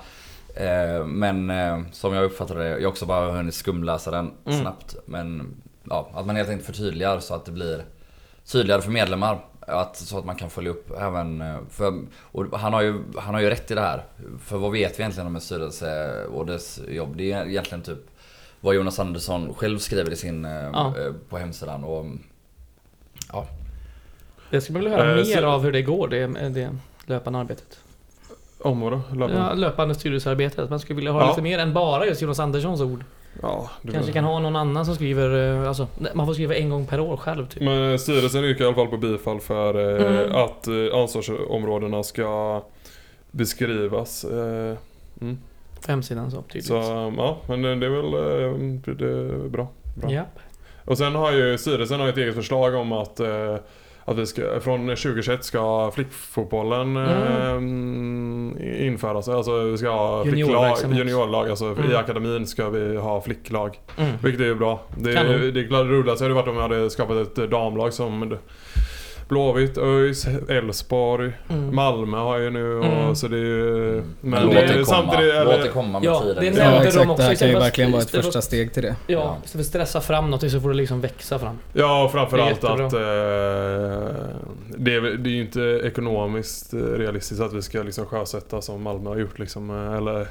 [0.57, 4.61] Eh, Men eh, som jag uppfattade det, jag har också bara hunnit skumläsa den Mm.
[4.61, 4.97] snabbt.
[5.07, 5.57] Men
[5.91, 7.85] ja, att man helt enkelt förtydligar så att det blir
[8.53, 9.39] tydligare för medlemmar.
[9.67, 11.41] Att, så att man kan följa upp även...
[11.41, 14.05] eh, För, och han, har ju, han har ju rätt i det här.
[14.45, 17.17] För vad vet vi egentligen om en styrelse och dess jobb?
[17.17, 17.99] Det är egentligen typ
[18.61, 20.95] vad Jonas Andersson själv skriver i sin, eh, Ja.
[20.99, 21.85] eh, på hemsidan.
[21.85, 22.07] Och,
[23.33, 23.47] ja,
[24.51, 26.71] Jag skulle vilja höra Eh, mer så- av hur det går, det, det
[27.07, 27.81] löpande arbetet.
[28.59, 29.01] Om vadå?
[29.13, 29.37] Löpande?
[29.37, 30.71] Ja, löpande styrelsearbetet.
[30.71, 31.29] Man skulle vilja ha Ja.
[31.29, 33.05] lite mer än bara just Jonas Anderssons ord.
[33.43, 36.71] Ja, det Kanske kan ha någon annan som skriver, eh, alltså, man får skriva en
[36.71, 37.63] gång per år själv typ.
[37.63, 40.37] Men styrelsen yrkar i alla fall på bifall för eh, Mm.
[40.37, 42.63] att eh, ansvarsområdena ska
[43.31, 44.25] beskrivas.
[44.25, 44.77] Eh,
[45.21, 45.39] mm.
[45.87, 46.67] På hemsidan så tydligt.
[46.67, 46.75] Så
[47.17, 49.69] ja, men det det är väl eh, det är bra.
[49.95, 50.13] bra.
[50.13, 50.23] Ja.
[50.85, 53.57] Och sen har ju styrelsen har ett eget förslag om att eh,
[54.09, 59.29] att vi ska, från 2021 ska flickfotbollen eh, införas.
[59.29, 60.99] Alltså vi ska ha Juniorverksamhet.
[60.99, 61.51] juniorlag.
[61.51, 61.97] Alltså i Mm.
[61.97, 63.79] akademin ska vi ha flicklag.
[63.99, 64.13] Mm.
[64.23, 64.81] Vilket är ju bra.
[64.97, 68.37] Det, det, det roligaste hade varit om vi hade skapat ett damlag som
[69.29, 71.75] Blåvitt, ÖIS, Elfsborg, Mm.
[71.75, 73.15] Malmö har ju nu och Mm.
[73.17, 74.03] så det är ju...
[74.21, 74.85] men det låt är det komma.
[74.85, 75.35] samtidigt...
[75.35, 76.37] låt Eller, det komma med Ja, tiden.
[76.41, 78.43] det är nämnde Ja de exakt, också det här kan ju verkligen vara ett första
[78.43, 78.97] steg till det.
[79.07, 79.37] Ja, Ja.
[79.45, 81.59] istället för att stressa fram någonting så får det liksom växa fram.
[81.73, 82.99] ja, och framförallt Det att eh,
[84.77, 88.83] det, är, det är ju inte ekonomiskt eh, realistiskt att vi ska liksom sjösätta som
[88.83, 89.71] Malmö har gjort liksom.
[89.71, 90.27] eh, Eller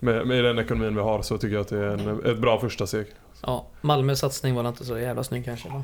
[0.00, 2.60] med, med den ekonomin vi har så tycker jag att det är en, ett bra
[2.60, 3.06] första steg.
[3.46, 5.82] Ja, Malmös satsning var inte så jävla snygg kanske va?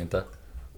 [0.00, 0.22] Inte?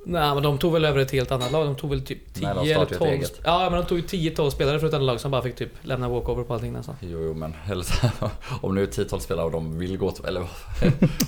[0.09, 1.67] Nej men de tog väl över ett helt annat lag.
[1.67, 3.11] De tog väl typ 10 Nej, de eller startade ett 12...
[3.13, 3.41] eget.
[3.45, 5.71] Ja men de tog ju 10-12 spelare för ett annat lag som bara fick typ
[5.83, 6.95] lämna walkover på allting nästan.
[7.01, 7.55] Jo, jo men
[8.61, 10.43] om nu är tiotal spelare och de vill gå till, eller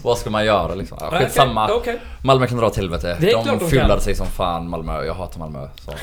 [0.02, 0.98] vad- ska man göra liksom?
[1.00, 1.64] Ja, skitsamma.
[1.64, 2.00] Okej, okej.
[2.24, 3.16] Malmö kan dra åt helvete.
[3.20, 5.04] Det är de de fyllade sig som fan Malmö.
[5.04, 5.68] Jag hatar Malmö.
[5.84, 5.92] Så.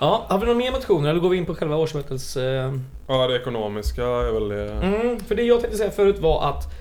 [0.00, 2.36] Ja, har vi några mer motioner eller går vi in på själva årsmötets...
[2.36, 2.74] Eh...
[3.06, 4.72] Ja, det ekonomiska är väl det.
[4.72, 6.72] Mm, för det jag tänkte säga förut var att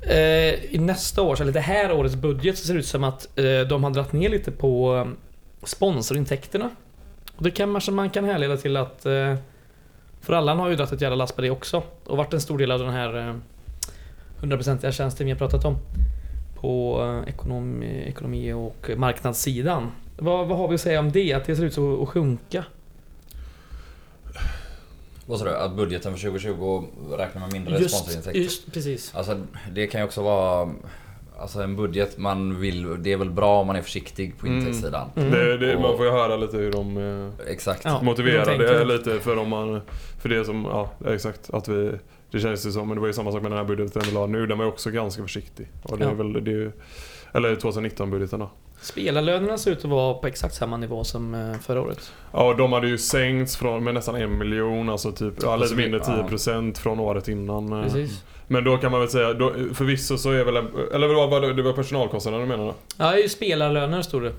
[0.00, 3.38] Eh, i nästa års, eller det här årets budget, så ser det ut som att
[3.38, 5.06] eh, de har dragit ner lite på eh,
[5.66, 6.70] sponsorintäkterna.
[7.36, 9.34] Och det kan man, man kan härleda till att eh,
[10.20, 11.82] för alla har ju dragit ett jävla lass på det också.
[12.04, 13.34] Och varit en stor del av den här eh,
[14.40, 15.76] hundraprocentiga tjänsten vi har pratat om.
[16.60, 19.92] På eh, ekonomi, ekonomi och marknadssidan.
[20.18, 21.32] Vad, vad har vi att säga om det?
[21.32, 22.64] Att det ser ut så att sjunka?
[25.26, 25.56] Vad sa du?
[25.56, 26.84] Att budgeten för 2020
[27.18, 28.40] räknar med mindre Just, sponsorintäkter?
[28.40, 29.14] just precis.
[29.14, 29.40] Alltså
[29.72, 30.70] det kan ju också vara...
[31.38, 33.02] Alltså en budget man vill...
[33.02, 34.58] Det är väl bra om man är försiktig på Mm.
[34.58, 35.10] intäktssidan.
[35.16, 35.30] Mm.
[35.30, 37.84] Det, det, man får ju höra lite hur de eh, Exakt.
[37.84, 38.02] Ja.
[38.02, 39.80] motiverar de det lite för om man...
[40.20, 41.92] För det som, ja exakt, att vi...
[42.30, 44.12] Det känns ju som, men det var ju samma sak med den här budgeten vi
[44.12, 45.68] la nu, den var ju också ganska försiktig.
[45.82, 46.14] Och det är Ja.
[46.14, 46.72] väl, det är ju...
[47.32, 48.50] Eller 2019-budgeten då.
[48.86, 52.12] Spelarlönerna ser ut att vara på exakt samma nivå som eh, förra året.
[52.32, 55.76] Ja, de hade ju sänkts från, med nästan en miljon, alltså typ, ja, lite Alltså,
[55.76, 56.26] mindre ja.
[56.30, 57.72] 10% från året innan.
[57.72, 57.82] eh.
[57.82, 58.22] Precis.
[58.48, 60.56] Men då kan man väl säga, då, förvisso så är väl,
[60.94, 62.72] eller var det, var personalkostnaden du menade?
[62.98, 64.32] Ja, det är ju spelarlöner stod det.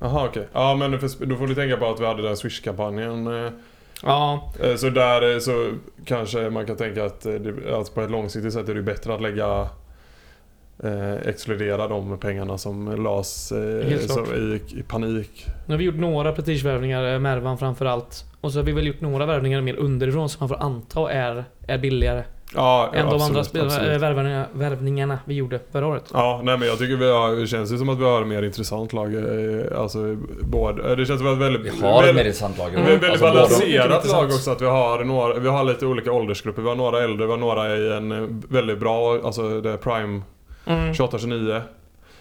[0.00, 0.48] Jaha okej.
[0.52, 3.44] Ja men för, då får du tänka på att vi hade den Swish-kampanjen.
[3.46, 3.50] eh,
[4.02, 5.70] Ja, Så där så
[6.04, 7.26] kanske man kan tänka att,
[7.72, 9.68] att på ett långsiktigt sätt är det bättre att lägga
[10.84, 15.46] eh, exkludera de pengarna som lades eh, så, i, i panik.
[15.66, 18.24] nu har vi gjort några prestigevärvningar, eh, Mervan framförallt.
[18.40, 21.44] Och så har vi väl gjort några värvningar mer underifrån som man får anta är,
[21.66, 22.24] är billigare
[22.56, 26.04] Ja, än de absolut, andra värvningarna, värvningarna vi gjorde förra året.
[26.12, 28.26] Ja, nej men jag tycker vi har, det känns ju som att vi har ett
[28.26, 29.14] mer intressant lag.
[29.14, 31.74] eh, Alltså, både, eh, det känns som att väldigt...
[31.74, 32.70] Vi har ett väldigt, mer intressant lag.
[32.70, 34.12] vi har ett väldigt Alltså, balanserat Intressant.
[34.12, 34.50] lag också.
[34.50, 36.62] Att vi har, några, vi har lite olika åldersgrupper.
[36.62, 40.22] Vi har några äldre, vi har några i en väldigt bra, alltså det är prime
[40.66, 40.92] Mm.
[40.92, 41.62] 28-29.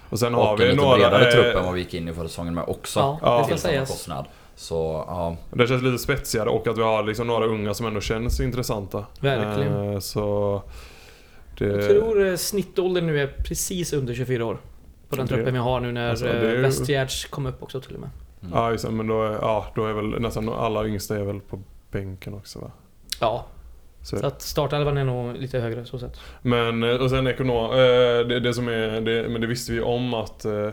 [0.09, 0.97] Och sen Och har en vi lite några...
[0.97, 2.99] bredare eh, trupp än vad vi gick in i förra säsongen med också.
[2.99, 3.37] Ja, Ja.
[3.37, 3.89] det ska sägas.
[3.89, 4.25] kostnad.
[4.55, 8.01] Så ja, Det känns lite spetsigare och att vi har liksom några unga som ändå
[8.01, 9.05] känns intressanta.
[9.19, 9.93] Verkligen.
[9.93, 10.61] Eh, Så...
[11.57, 14.57] Det, Jag tror eh, snittåldern nu är precis under 24 år.
[15.09, 17.95] På den Det- truppen vi har nu när alltså, eh, ju- kom upp också till
[17.95, 18.09] och med.
[18.41, 18.53] mm.
[18.83, 21.59] Ja, men då är, ja, då är väl nästan alla yngsta är väl på
[21.91, 22.71] bänken också va?
[23.19, 23.45] Ja,
[24.03, 26.19] Så, så att startelvan är nog lite högre så sett.
[26.41, 27.71] Men, eh, och sen ekonom...
[27.71, 27.77] eh,
[28.27, 29.01] Det, det som är...
[29.01, 30.45] Det, men det visste vi om att...
[30.45, 30.69] eh,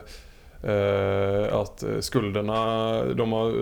[1.51, 3.53] att skulderna, de har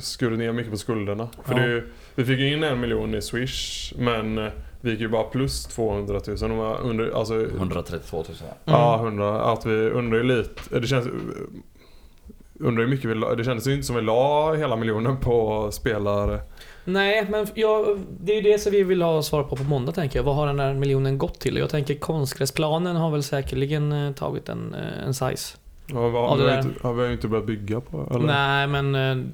[0.00, 1.28] skurit ner mycket på skulderna.
[1.44, 1.58] För Ja.
[1.60, 5.08] det är ju, vi fick ju in en miljon i Swish, men vi gick ju
[5.08, 6.36] bara plus 200 000.
[6.38, 8.46] De var under, alltså, 132 000 ja.
[8.64, 9.06] Ja, Mm.
[9.06, 9.40] 100.
[9.42, 10.78] Att vi undrar ju lite.
[10.80, 11.08] Det känns...
[12.60, 15.68] Undrar hur mycket vi la, Det kändes ju inte som vi la hela miljonen på
[15.72, 16.40] spelare.
[16.88, 19.92] Nej, men jag, det är ju det som vi vill ha svar på på måndag
[19.92, 20.24] tänker jag.
[20.24, 21.56] Vad har den där miljonen gått till?
[21.56, 25.56] Jag tänker konstgräsplanen har väl säkerligen eh, tagit en, eh, en size.
[25.86, 26.58] Ja, vad, Ja, vi, har där.
[26.58, 28.26] inte, har vi inte börjat bygga på eller?
[28.26, 29.24] Nej, men eh,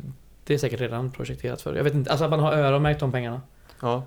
[0.44, 1.74] det är säkert redan projekterat för.
[1.74, 3.40] Jag vet inte, alltså att man har öronmärkt de pengarna.
[3.82, 4.02] Ja.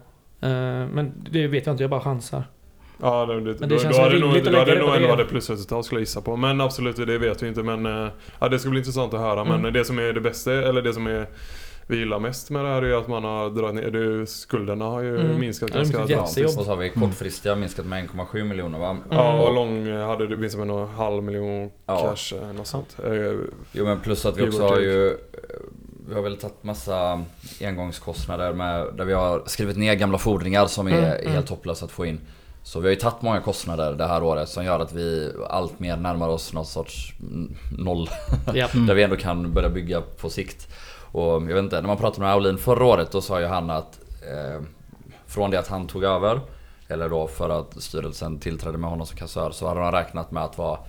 [0.91, 2.43] Men det vet jag inte, jag bara chansar.
[3.01, 5.29] Ja, det, det, Men det då, känns då hade nog, då hade nog ändå varit
[5.29, 6.35] plusresultat skulle jag gissa på.
[6.35, 7.63] Men absolut, det vet vi inte.
[7.63, 9.43] Men ja, det ska bli intressant att höra.
[9.43, 9.73] Men Mm.
[9.73, 11.25] det som är det bästa, eller det som är
[11.87, 15.01] vi gillar mest med det här är att man har dragit ner, det skulderna har
[15.01, 15.39] ju Mm.
[15.39, 16.57] minskat Ja, ganska drastiskt.
[16.59, 18.97] Och så har vi kortfristiga minskat med 1,7 miljoner va?
[19.09, 19.41] Ja, Mm.
[19.41, 22.01] och lång hade det minskat med någon halv miljon Ja.
[22.15, 22.97] cash, eh, något sånt.
[23.03, 23.11] Eh,
[23.71, 25.15] Jo men plus att vi också har ju eh,
[26.09, 27.23] Vi har väl tagit massa
[27.61, 31.43] engångskostnader med, där vi har skrivit ner gamla fordringar som är Mm, helt mm.
[31.49, 32.19] hopplösa att få in.
[32.63, 35.79] Så vi har ju tagit många kostnader det här året som gör att vi allt
[35.79, 38.09] mer närmar oss någon sorts mm, noll.
[38.53, 38.67] Ja.
[38.73, 38.85] Mm.
[38.87, 40.67] Där vi ändå kan börja bygga på sikt.
[41.15, 43.69] Och jag vet inte, när man pratade med Aulin förra året då sa ju han
[43.69, 44.61] att eh,
[45.25, 46.39] Från det att han tog över
[46.87, 50.43] Eller då för att styrelsen tillträdde med honom som kassör så hade de räknat med
[50.43, 50.79] att vara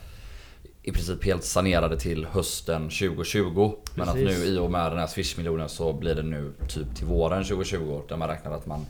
[0.83, 3.73] i princip helt sanerade till hösten 2020.
[3.95, 4.39] Men att Precis.
[4.39, 8.03] nu i och med den här Swish-miljonen så blir det nu typ till våren 2020
[8.09, 8.87] där man räknar att man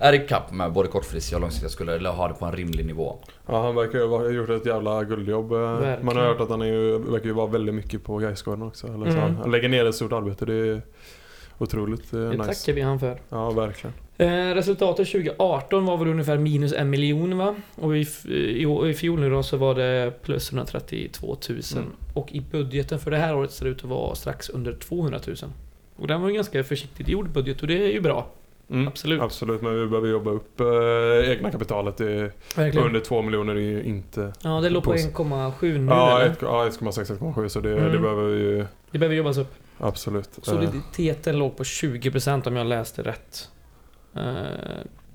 [0.00, 2.86] är i kapp med både kortfristiga och långsiktiga skulder eller ha det på en rimlig
[2.86, 3.18] nivå.
[3.46, 5.52] Ja, han verkar ju ha gjort ett jävla guldjobb.
[5.52, 5.58] eh.
[5.58, 6.04] Verkligen.
[6.06, 8.86] Man har hört att han är ju, verkar ju vara väldigt mycket på Gaisgården också.
[8.86, 9.36] Eller så Mm.
[9.36, 10.44] han, lägger ner ett stort arbete.
[10.44, 10.82] Det är
[11.58, 12.44] otroligt eh, Det nice.
[12.44, 13.18] tackar vi han för.
[13.28, 13.94] Ja, verkligen.
[14.18, 17.54] Eh, resultatet 2018 var väl ungefär minus en miljon va?
[17.74, 21.60] Och i, i, i fjol nu då så var det plus 132 000.
[21.76, 21.84] Mm.
[22.14, 25.18] Och i budgeten för det här året ser det ut att vara strax under 200
[25.26, 25.36] 000.
[25.96, 28.26] Och den var en ganska försiktigt gjord budget och det är ju bra.
[28.70, 28.88] Mm.
[28.88, 29.20] Absolut.
[29.22, 32.00] Absolut, men vi behöver jobba upp eh, egna kapitalet.
[32.00, 32.86] Verkligen.
[32.86, 34.32] under 2 miljoner är ju inte...
[34.42, 36.36] Ja, det låg på Pås- 1,7 nu Ja, eller?
[36.40, 37.92] ja 1,6-1,7 så det, Mm.
[37.92, 39.54] det behöver vi ju Det behöver jobbas upp.
[39.78, 40.38] absolut.
[40.38, 43.48] Eh, Soliditeten låg på 20% om jag läste rätt.
[44.16, 44.22] Eh,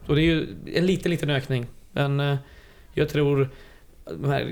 [0.08, 1.66] och det är ju en liten, liten ökning.
[1.92, 2.36] Men eh,
[2.94, 3.50] jag tror
[4.22, 4.44] de här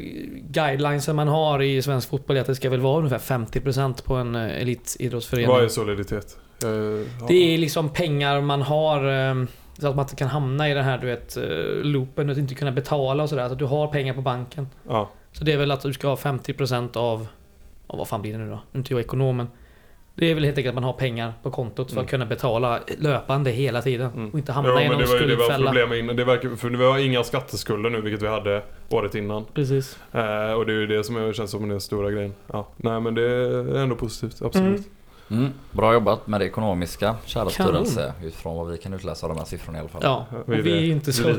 [0.49, 4.15] guidelinesen man har i svensk fotboll är att det ska väl vara ungefär 50% på
[4.15, 5.49] en eh, elitidrottsförening.
[5.49, 6.37] vad är soliditet?
[6.63, 6.69] Eh,
[7.19, 7.25] ja.
[7.27, 9.35] Det är liksom pengar man har eh,
[9.79, 11.43] så att man inte kan hamna i den här du vet eh,
[11.83, 13.47] loopen och inte kunna betala och sådär.
[13.47, 14.67] Så att du har pengar på banken.
[14.89, 15.09] Ja.
[15.31, 17.27] Så det är väl att du ska ha 50% av...
[17.87, 18.55] av vad fan blir det nu då?
[18.55, 19.47] Nu är inte jag ekonomen.
[20.15, 22.03] Det är väl helt enkelt att man har pengar på kontot för Mm.
[22.05, 24.11] att kunna betala löpande hela tiden.
[24.13, 24.29] Mm.
[24.29, 25.71] Och inte hamna i men någon det var ju det var skuldfälla.
[25.71, 26.15] problem innan.
[26.15, 29.45] Det verkar, för vi har inga skatteskulder nu, vilket vi hade året innan.
[29.53, 29.97] Precis.
[30.11, 32.33] Eh, och det är ju det som känns som den stora grejen.
[32.53, 32.67] Ja.
[32.77, 34.67] Nej men det är ändå positivt, absolut.
[34.77, 34.83] Mm.
[35.31, 38.13] Mm, bra jobbat med det ekonomiska, kära styrelse.
[38.23, 40.01] Utifrån vad vi kan utläsa av de här siffrorna i alla fall.
[40.03, 41.23] Ja, och Vi är inte så,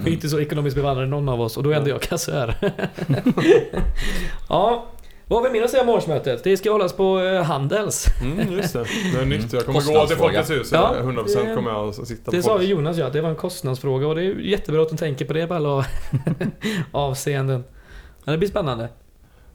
[0.00, 2.54] Vi är inte så ekonomiskt bevandrade någon av oss och då är ändå jag kassör.
[4.48, 4.86] ja,
[5.28, 6.44] vad har vi mer att säga om årsmötet?
[6.44, 8.06] Det ska hållas på eh, Handels.
[8.22, 8.78] Mm, just det.
[9.14, 9.52] Det är nytt.
[9.52, 10.16] Jag kommer gå till.
[10.16, 10.70] Folkets hus.
[10.72, 13.28] Ja, 100% det- kommer jag att sitta Det på sa Jonas ja, att det var
[13.30, 15.84] en kostnadsfråga och det är jättebra att de tänker på det på alla
[16.92, 17.64] avseenden.
[18.24, 18.88] Ja, det blir spännande.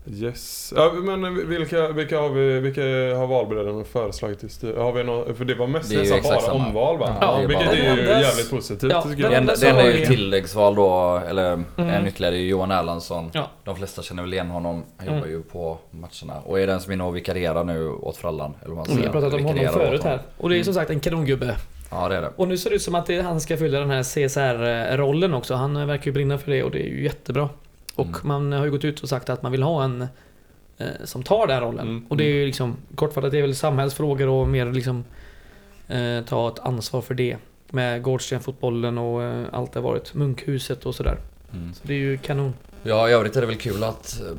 [0.07, 0.73] Yes.
[0.75, 2.81] Ja, men vilka, vilka har vi, vilka
[3.17, 4.75] har valberedaren föreslagit till styr?
[4.75, 6.65] Har vi någon, för det var mest Det nästan bara samma.
[6.67, 7.15] omval va?
[7.21, 9.31] Ja, det är vilket bara- är ju jävligt positivt Ja, tycker den jag.
[9.59, 11.65] det enda är ju vi- tilläggsval då, eller Mm.
[11.77, 13.29] en ytterligare är ju Johan Erlandsson.
[13.33, 13.47] Ja.
[13.63, 15.19] De flesta känner väl igen honom, han Mm.
[15.19, 16.41] jobbar ju på matcherna.
[16.45, 18.53] Och är den som är inne och vikarierar nu åt Frallan.
[18.61, 19.05] Eller vad man Vi säger.
[19.07, 20.19] har pratat om honom förut här.
[20.37, 21.55] Och det är som sagt en kanongubbe.
[21.91, 22.31] Ja det är det.
[22.35, 25.53] Och nu ser det ut som att det, han ska fylla den här CSR-rollen också.
[25.53, 27.49] Han verkar ju brinna för det och det är ju jättebra.
[27.95, 28.19] Och Mm.
[28.23, 30.01] man har ju gått ut och sagt att man vill ha en
[30.77, 31.88] eh, som tar den rollen.
[31.88, 32.06] Mm.
[32.10, 35.04] Och det är ju liksom kortfattat, det är väl samhällsfrågor och mer liksom
[35.88, 37.38] eh, ta ett ansvar för det.
[37.73, 40.13] Med Gårdstenfotbollen och eh, allt det har varit.
[40.13, 41.17] Munkhuset och sådär.
[41.54, 41.73] Mm.
[41.73, 42.54] Så det är ju kanon.
[42.84, 44.36] Ja i övrigt är det väl kul att eh,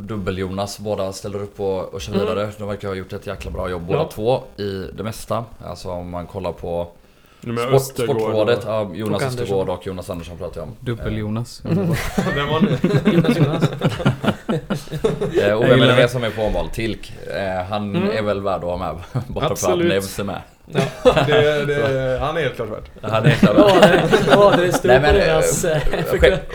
[0.00, 2.26] Dubbel-Jonas båda ställer upp och, och kör Mm.
[2.26, 2.50] vidare.
[2.58, 4.08] De verkar ha gjort ett jäkla bra jobb båda Ja.
[4.12, 5.44] två i det mesta.
[5.64, 6.88] Alltså om man kollar på
[7.42, 8.60] sport, Sportrådet.
[8.66, 9.68] Ja, Jonas Och Östergård Andersson.
[9.78, 10.74] och Jonas Andersson pratar jag om.
[10.80, 11.62] Dubbel-Jonas.
[11.64, 11.76] Mm.
[12.34, 12.76] Den var ny.
[13.14, 13.70] Jonas Jonas.
[15.42, 16.08] Eh, och vem är det det.
[16.08, 16.68] som är på omval?
[16.68, 17.12] Tilk.
[17.36, 18.08] Eh, han Mm.
[18.18, 18.94] är väl värd att ha med.
[19.28, 19.88] Bara för att Absolut.
[19.88, 20.40] Nevs är med.
[20.74, 22.90] Ja, Det, det, han är helt klart värd.
[23.02, 23.54] Han är klar.
[23.56, 25.64] ja det, ja, det stod Nej, på men, deras...
[25.64, 25.82] eh,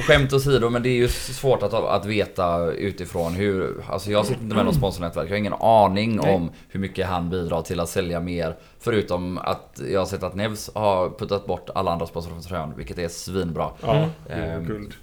[0.07, 3.75] Skämt, åsido, men det är ju svårt att, att veta utifrån hur...
[3.89, 6.35] Alltså jag sitter inte med något sponsornätverk, jag har ingen aning Nej.
[6.35, 8.55] om hur mycket han bidrar till att sälja mer.
[8.79, 12.73] Förutom att jag har sett att Nevs har puttat bort alla andra sponsorer från tröjan,
[12.77, 13.69] vilket är svinbra.
[13.81, 14.49] Ja, Mm.
[14.51, 14.93] Ehm, guld.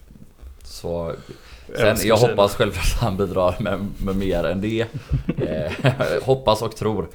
[0.64, 1.12] Så
[1.76, 4.86] sen, jag hoppas självklart att han bidrar med, med mer än det.
[5.48, 5.72] Eh,
[6.24, 7.08] hoppas och tror.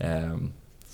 [0.00, 0.36] Eh,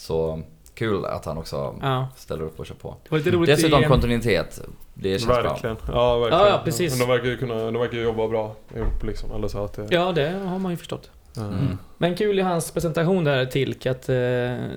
[0.02, 0.40] så
[0.74, 2.96] kul att han också Ja, ställer upp och kör på.
[3.10, 3.86] lite roligt Dessutom i...
[3.86, 4.60] kontinuitet.
[4.94, 5.42] Det känns bra.
[5.42, 5.76] Verkligen.
[5.88, 6.44] Ja, verkligen.
[6.44, 6.92] Ja, ja, precis.
[6.98, 9.32] Men de verkar ju kunna, de verkar jobba bra ihop liksom.
[9.32, 9.86] Eller så att det...
[9.90, 11.10] Ja, det har man ju förstått.
[11.36, 11.78] Mm.
[11.98, 14.14] Men kul i hans presentation där Tilk att eh,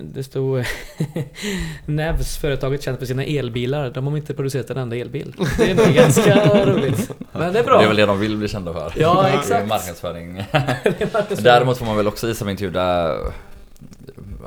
[0.02, 0.64] det stod
[1.86, 3.90] Nevs, företaget känt för sina elbilar.
[3.90, 5.34] De har inte producerat en enda elbil.
[5.58, 7.10] Det är nog ganska roligt.
[7.32, 7.78] Men det är bra.
[7.78, 8.92] Det är väl det de vill bli kända för.
[8.96, 9.68] Ja, Det är exakt.
[9.68, 10.34] Marknadsföring.
[10.52, 11.44] Det är marknadsföring.
[11.44, 13.18] Däremot får man väl också i som intervju där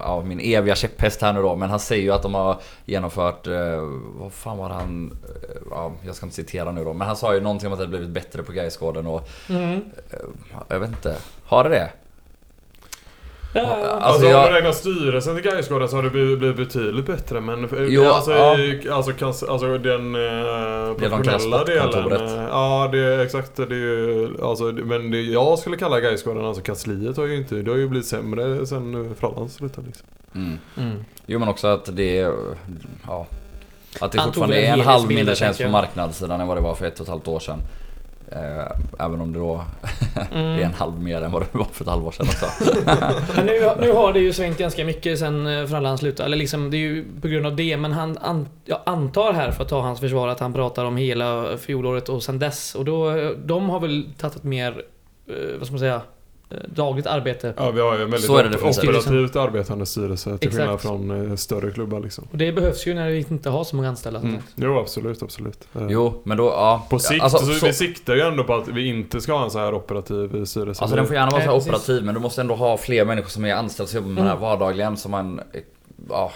[0.04, 3.48] Ja, min eviga käpphäst här nu då, men han säger ju att de har genomfört,
[3.48, 3.82] eh,
[4.20, 7.34] vad fan var han, eh, ja, jag ska inte citera nu då, men han sa
[7.34, 9.82] ju någonting om att det blivit bättre på Gaisgården och Mm.
[10.68, 11.90] jag vet inte, har det det?
[13.54, 16.58] Ja, Alltså, Alltså om jag- man räknar styrelsen till Gaisgården så har det blivit blivit
[16.58, 18.58] betydligt bättre men eh, Jo, alltså, ja.
[18.60, 23.70] i- alltså, kans, alltså den eh, professionella delen eh, Ja det är exakt det är
[23.70, 27.78] ju alltså, Men det jag skulle kalla Gaisgården, alltså kansliet har ju inte Det har
[27.78, 30.08] ju blivit sämre sen eh, Frallan slutade liksom.
[30.36, 30.58] Mm.
[30.78, 31.06] Mm.
[31.26, 32.16] Jo men också att det
[33.08, 33.28] ja
[34.02, 36.86] Att det fortfarande är en halv mindre tjänst på marknadssidan än vad det var för
[36.86, 37.60] ett och ett halvt år sedan
[39.00, 39.62] Även om det då
[40.32, 40.46] Mm.
[40.46, 42.46] är en halv mer än vad det var för ett halvår sedan också
[43.36, 46.26] Men nu, nu har det ju svängt ganska mycket sen eh, Frallan slutade.
[46.28, 47.78] Eller liksom, det är ju på grund av det.
[47.78, 50.98] Men han, an, jag antar här, för att ta hans försvar, att han pratar om
[50.98, 52.76] hela fjolåret och sen dess.
[52.76, 54.82] Och då, eh, de har väl tagit ett mer,
[55.28, 56.02] eh, vad ska man säga, eh,
[56.76, 57.54] dagligt arbete.
[57.58, 58.84] Ja vi har ju en väldigt Så är det op- definitivt.
[58.90, 62.28] operativt arbetande styrelse till skillnad från eh, större klubbar liksom.
[62.32, 64.20] Och det behövs ju när vi inte har så många anställda.
[64.20, 64.38] Mm.
[64.56, 65.68] Jo absolut, absolut.
[65.76, 68.54] Eh, Jo men då, ja På sikt, alltså, så, så, vi siktar ju ändå på
[68.56, 70.82] att vi inte ska ha en så här operativ styrelse.
[70.82, 73.46] alltså den får gärna vara så operativ men du måste ändå ha fler människor som
[73.46, 74.42] är anställda som jobbar med det här Mm.
[74.42, 75.62] vardagligen som man eh,
[76.10, 76.32] ja,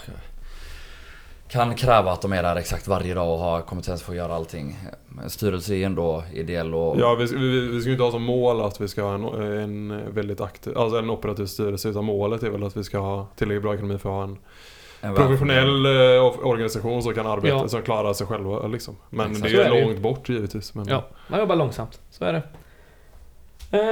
[1.53, 4.33] kan kräva att de är där exakt varje dag och har kompetens för att göra
[4.35, 4.77] allting.
[5.23, 8.23] En styrelse är ändå ideell och Ja, vi, vi, vi ska ju inte ha som
[8.23, 12.43] mål att vi ska ha en, en väldigt aktiv, alltså en operativ styrelse utan målet
[12.43, 14.37] är väl att vi ska ha tillräckligt bra ekonomi för att ha en,
[15.01, 17.67] En professionell eh, organisation som kan arbeta, Ja.
[17.67, 18.95] som klarar sig själva liksom.
[19.09, 19.51] Men Exakt.
[19.51, 19.85] det är är det ju.
[19.85, 20.73] långt bort givetvis.
[20.75, 21.99] Men Ja, man jobbar långsamt.
[22.09, 22.43] Så är det.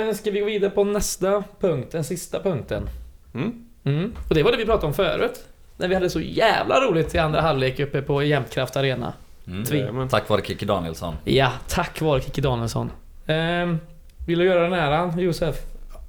[0.09, 2.89] Eh, ska vi gå vidare på nästa punkt, den sista punkten.
[3.33, 3.65] Mm.
[3.83, 4.13] Mm.
[4.29, 5.45] Och det var det vi pratade om förut.
[5.78, 9.13] När vi hade så jävla roligt i andra halvlek uppe på Jämtkraft Arena.
[9.47, 9.65] Mm.
[9.65, 9.86] Tvi.
[10.09, 11.15] Tack vare Kikki Danielsson.
[11.24, 12.91] Ja, tack vare Kikki Danielsson.
[13.28, 13.80] Ehm,
[14.28, 15.55] vill du göra den här Josef?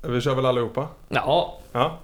[0.03, 0.89] Vi kör väl allihopa?
[1.09, 1.99] Ja, Ja.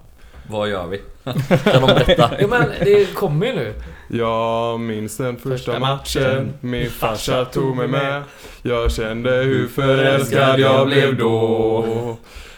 [0.47, 0.97] Vad gör vi?
[1.63, 2.31] kan de berätta?
[2.39, 3.73] jo, men det kommer ju nu.
[4.07, 6.53] Jag minns den första, Första matchen, matchen.
[6.59, 8.23] min farsa tog mig med.
[8.61, 12.17] Jag kände hur förälskad jag blev då.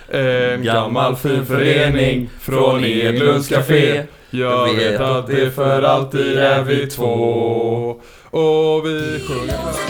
[0.10, 4.04] En gammal fin förening från Edlunds café.
[4.34, 8.01] Jag vet att det för alltid är vi två.
[8.29, 9.82] Och vi sjunger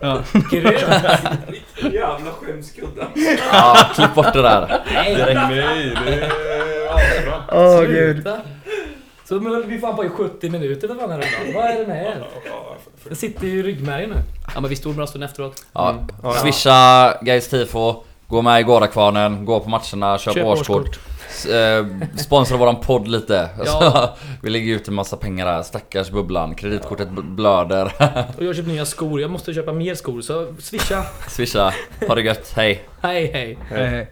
[0.00, 0.80] Ja, grymt.
[1.94, 3.06] Jävla skämskudde.
[3.52, 4.82] Ja, klipp bort det där.
[4.94, 6.28] Nej, Nej, det är
[6.94, 7.42] asbra.
[7.52, 8.40] Åh sluta.
[9.28, 11.54] Så men vi fan på i 70 minuter för fan här rundan.
[11.54, 12.26] Vad är det med er?
[13.08, 14.16] Det sitter ju i ryggmärgen nu.
[14.54, 15.64] Ja men vi stod några stunder efteråt.
[15.72, 16.04] Ja, Mm.
[16.22, 17.94] Ja, swisha Gais tifo.
[18.28, 20.76] Gå med i Gårdakvarnen, gå på matcherna, köp, Köp årskort.
[20.86, 20.98] årskort.
[21.52, 23.48] Eh, sponsra våran podd lite.
[23.64, 24.16] Ja.
[24.42, 25.62] vi lägger ut en massa pengar där.
[25.62, 26.54] Stackars bubblan.
[26.54, 27.84] Kreditkortet blöder.
[28.36, 29.20] Och jag har köpt nya skor.
[29.20, 31.02] Jag måste köpa mer skor så swisha.
[31.28, 31.72] Swisha.
[32.08, 32.52] Ha det gött.
[32.56, 32.82] Hej.
[33.02, 33.58] Hej hej.
[33.70, 34.08] Hej hej.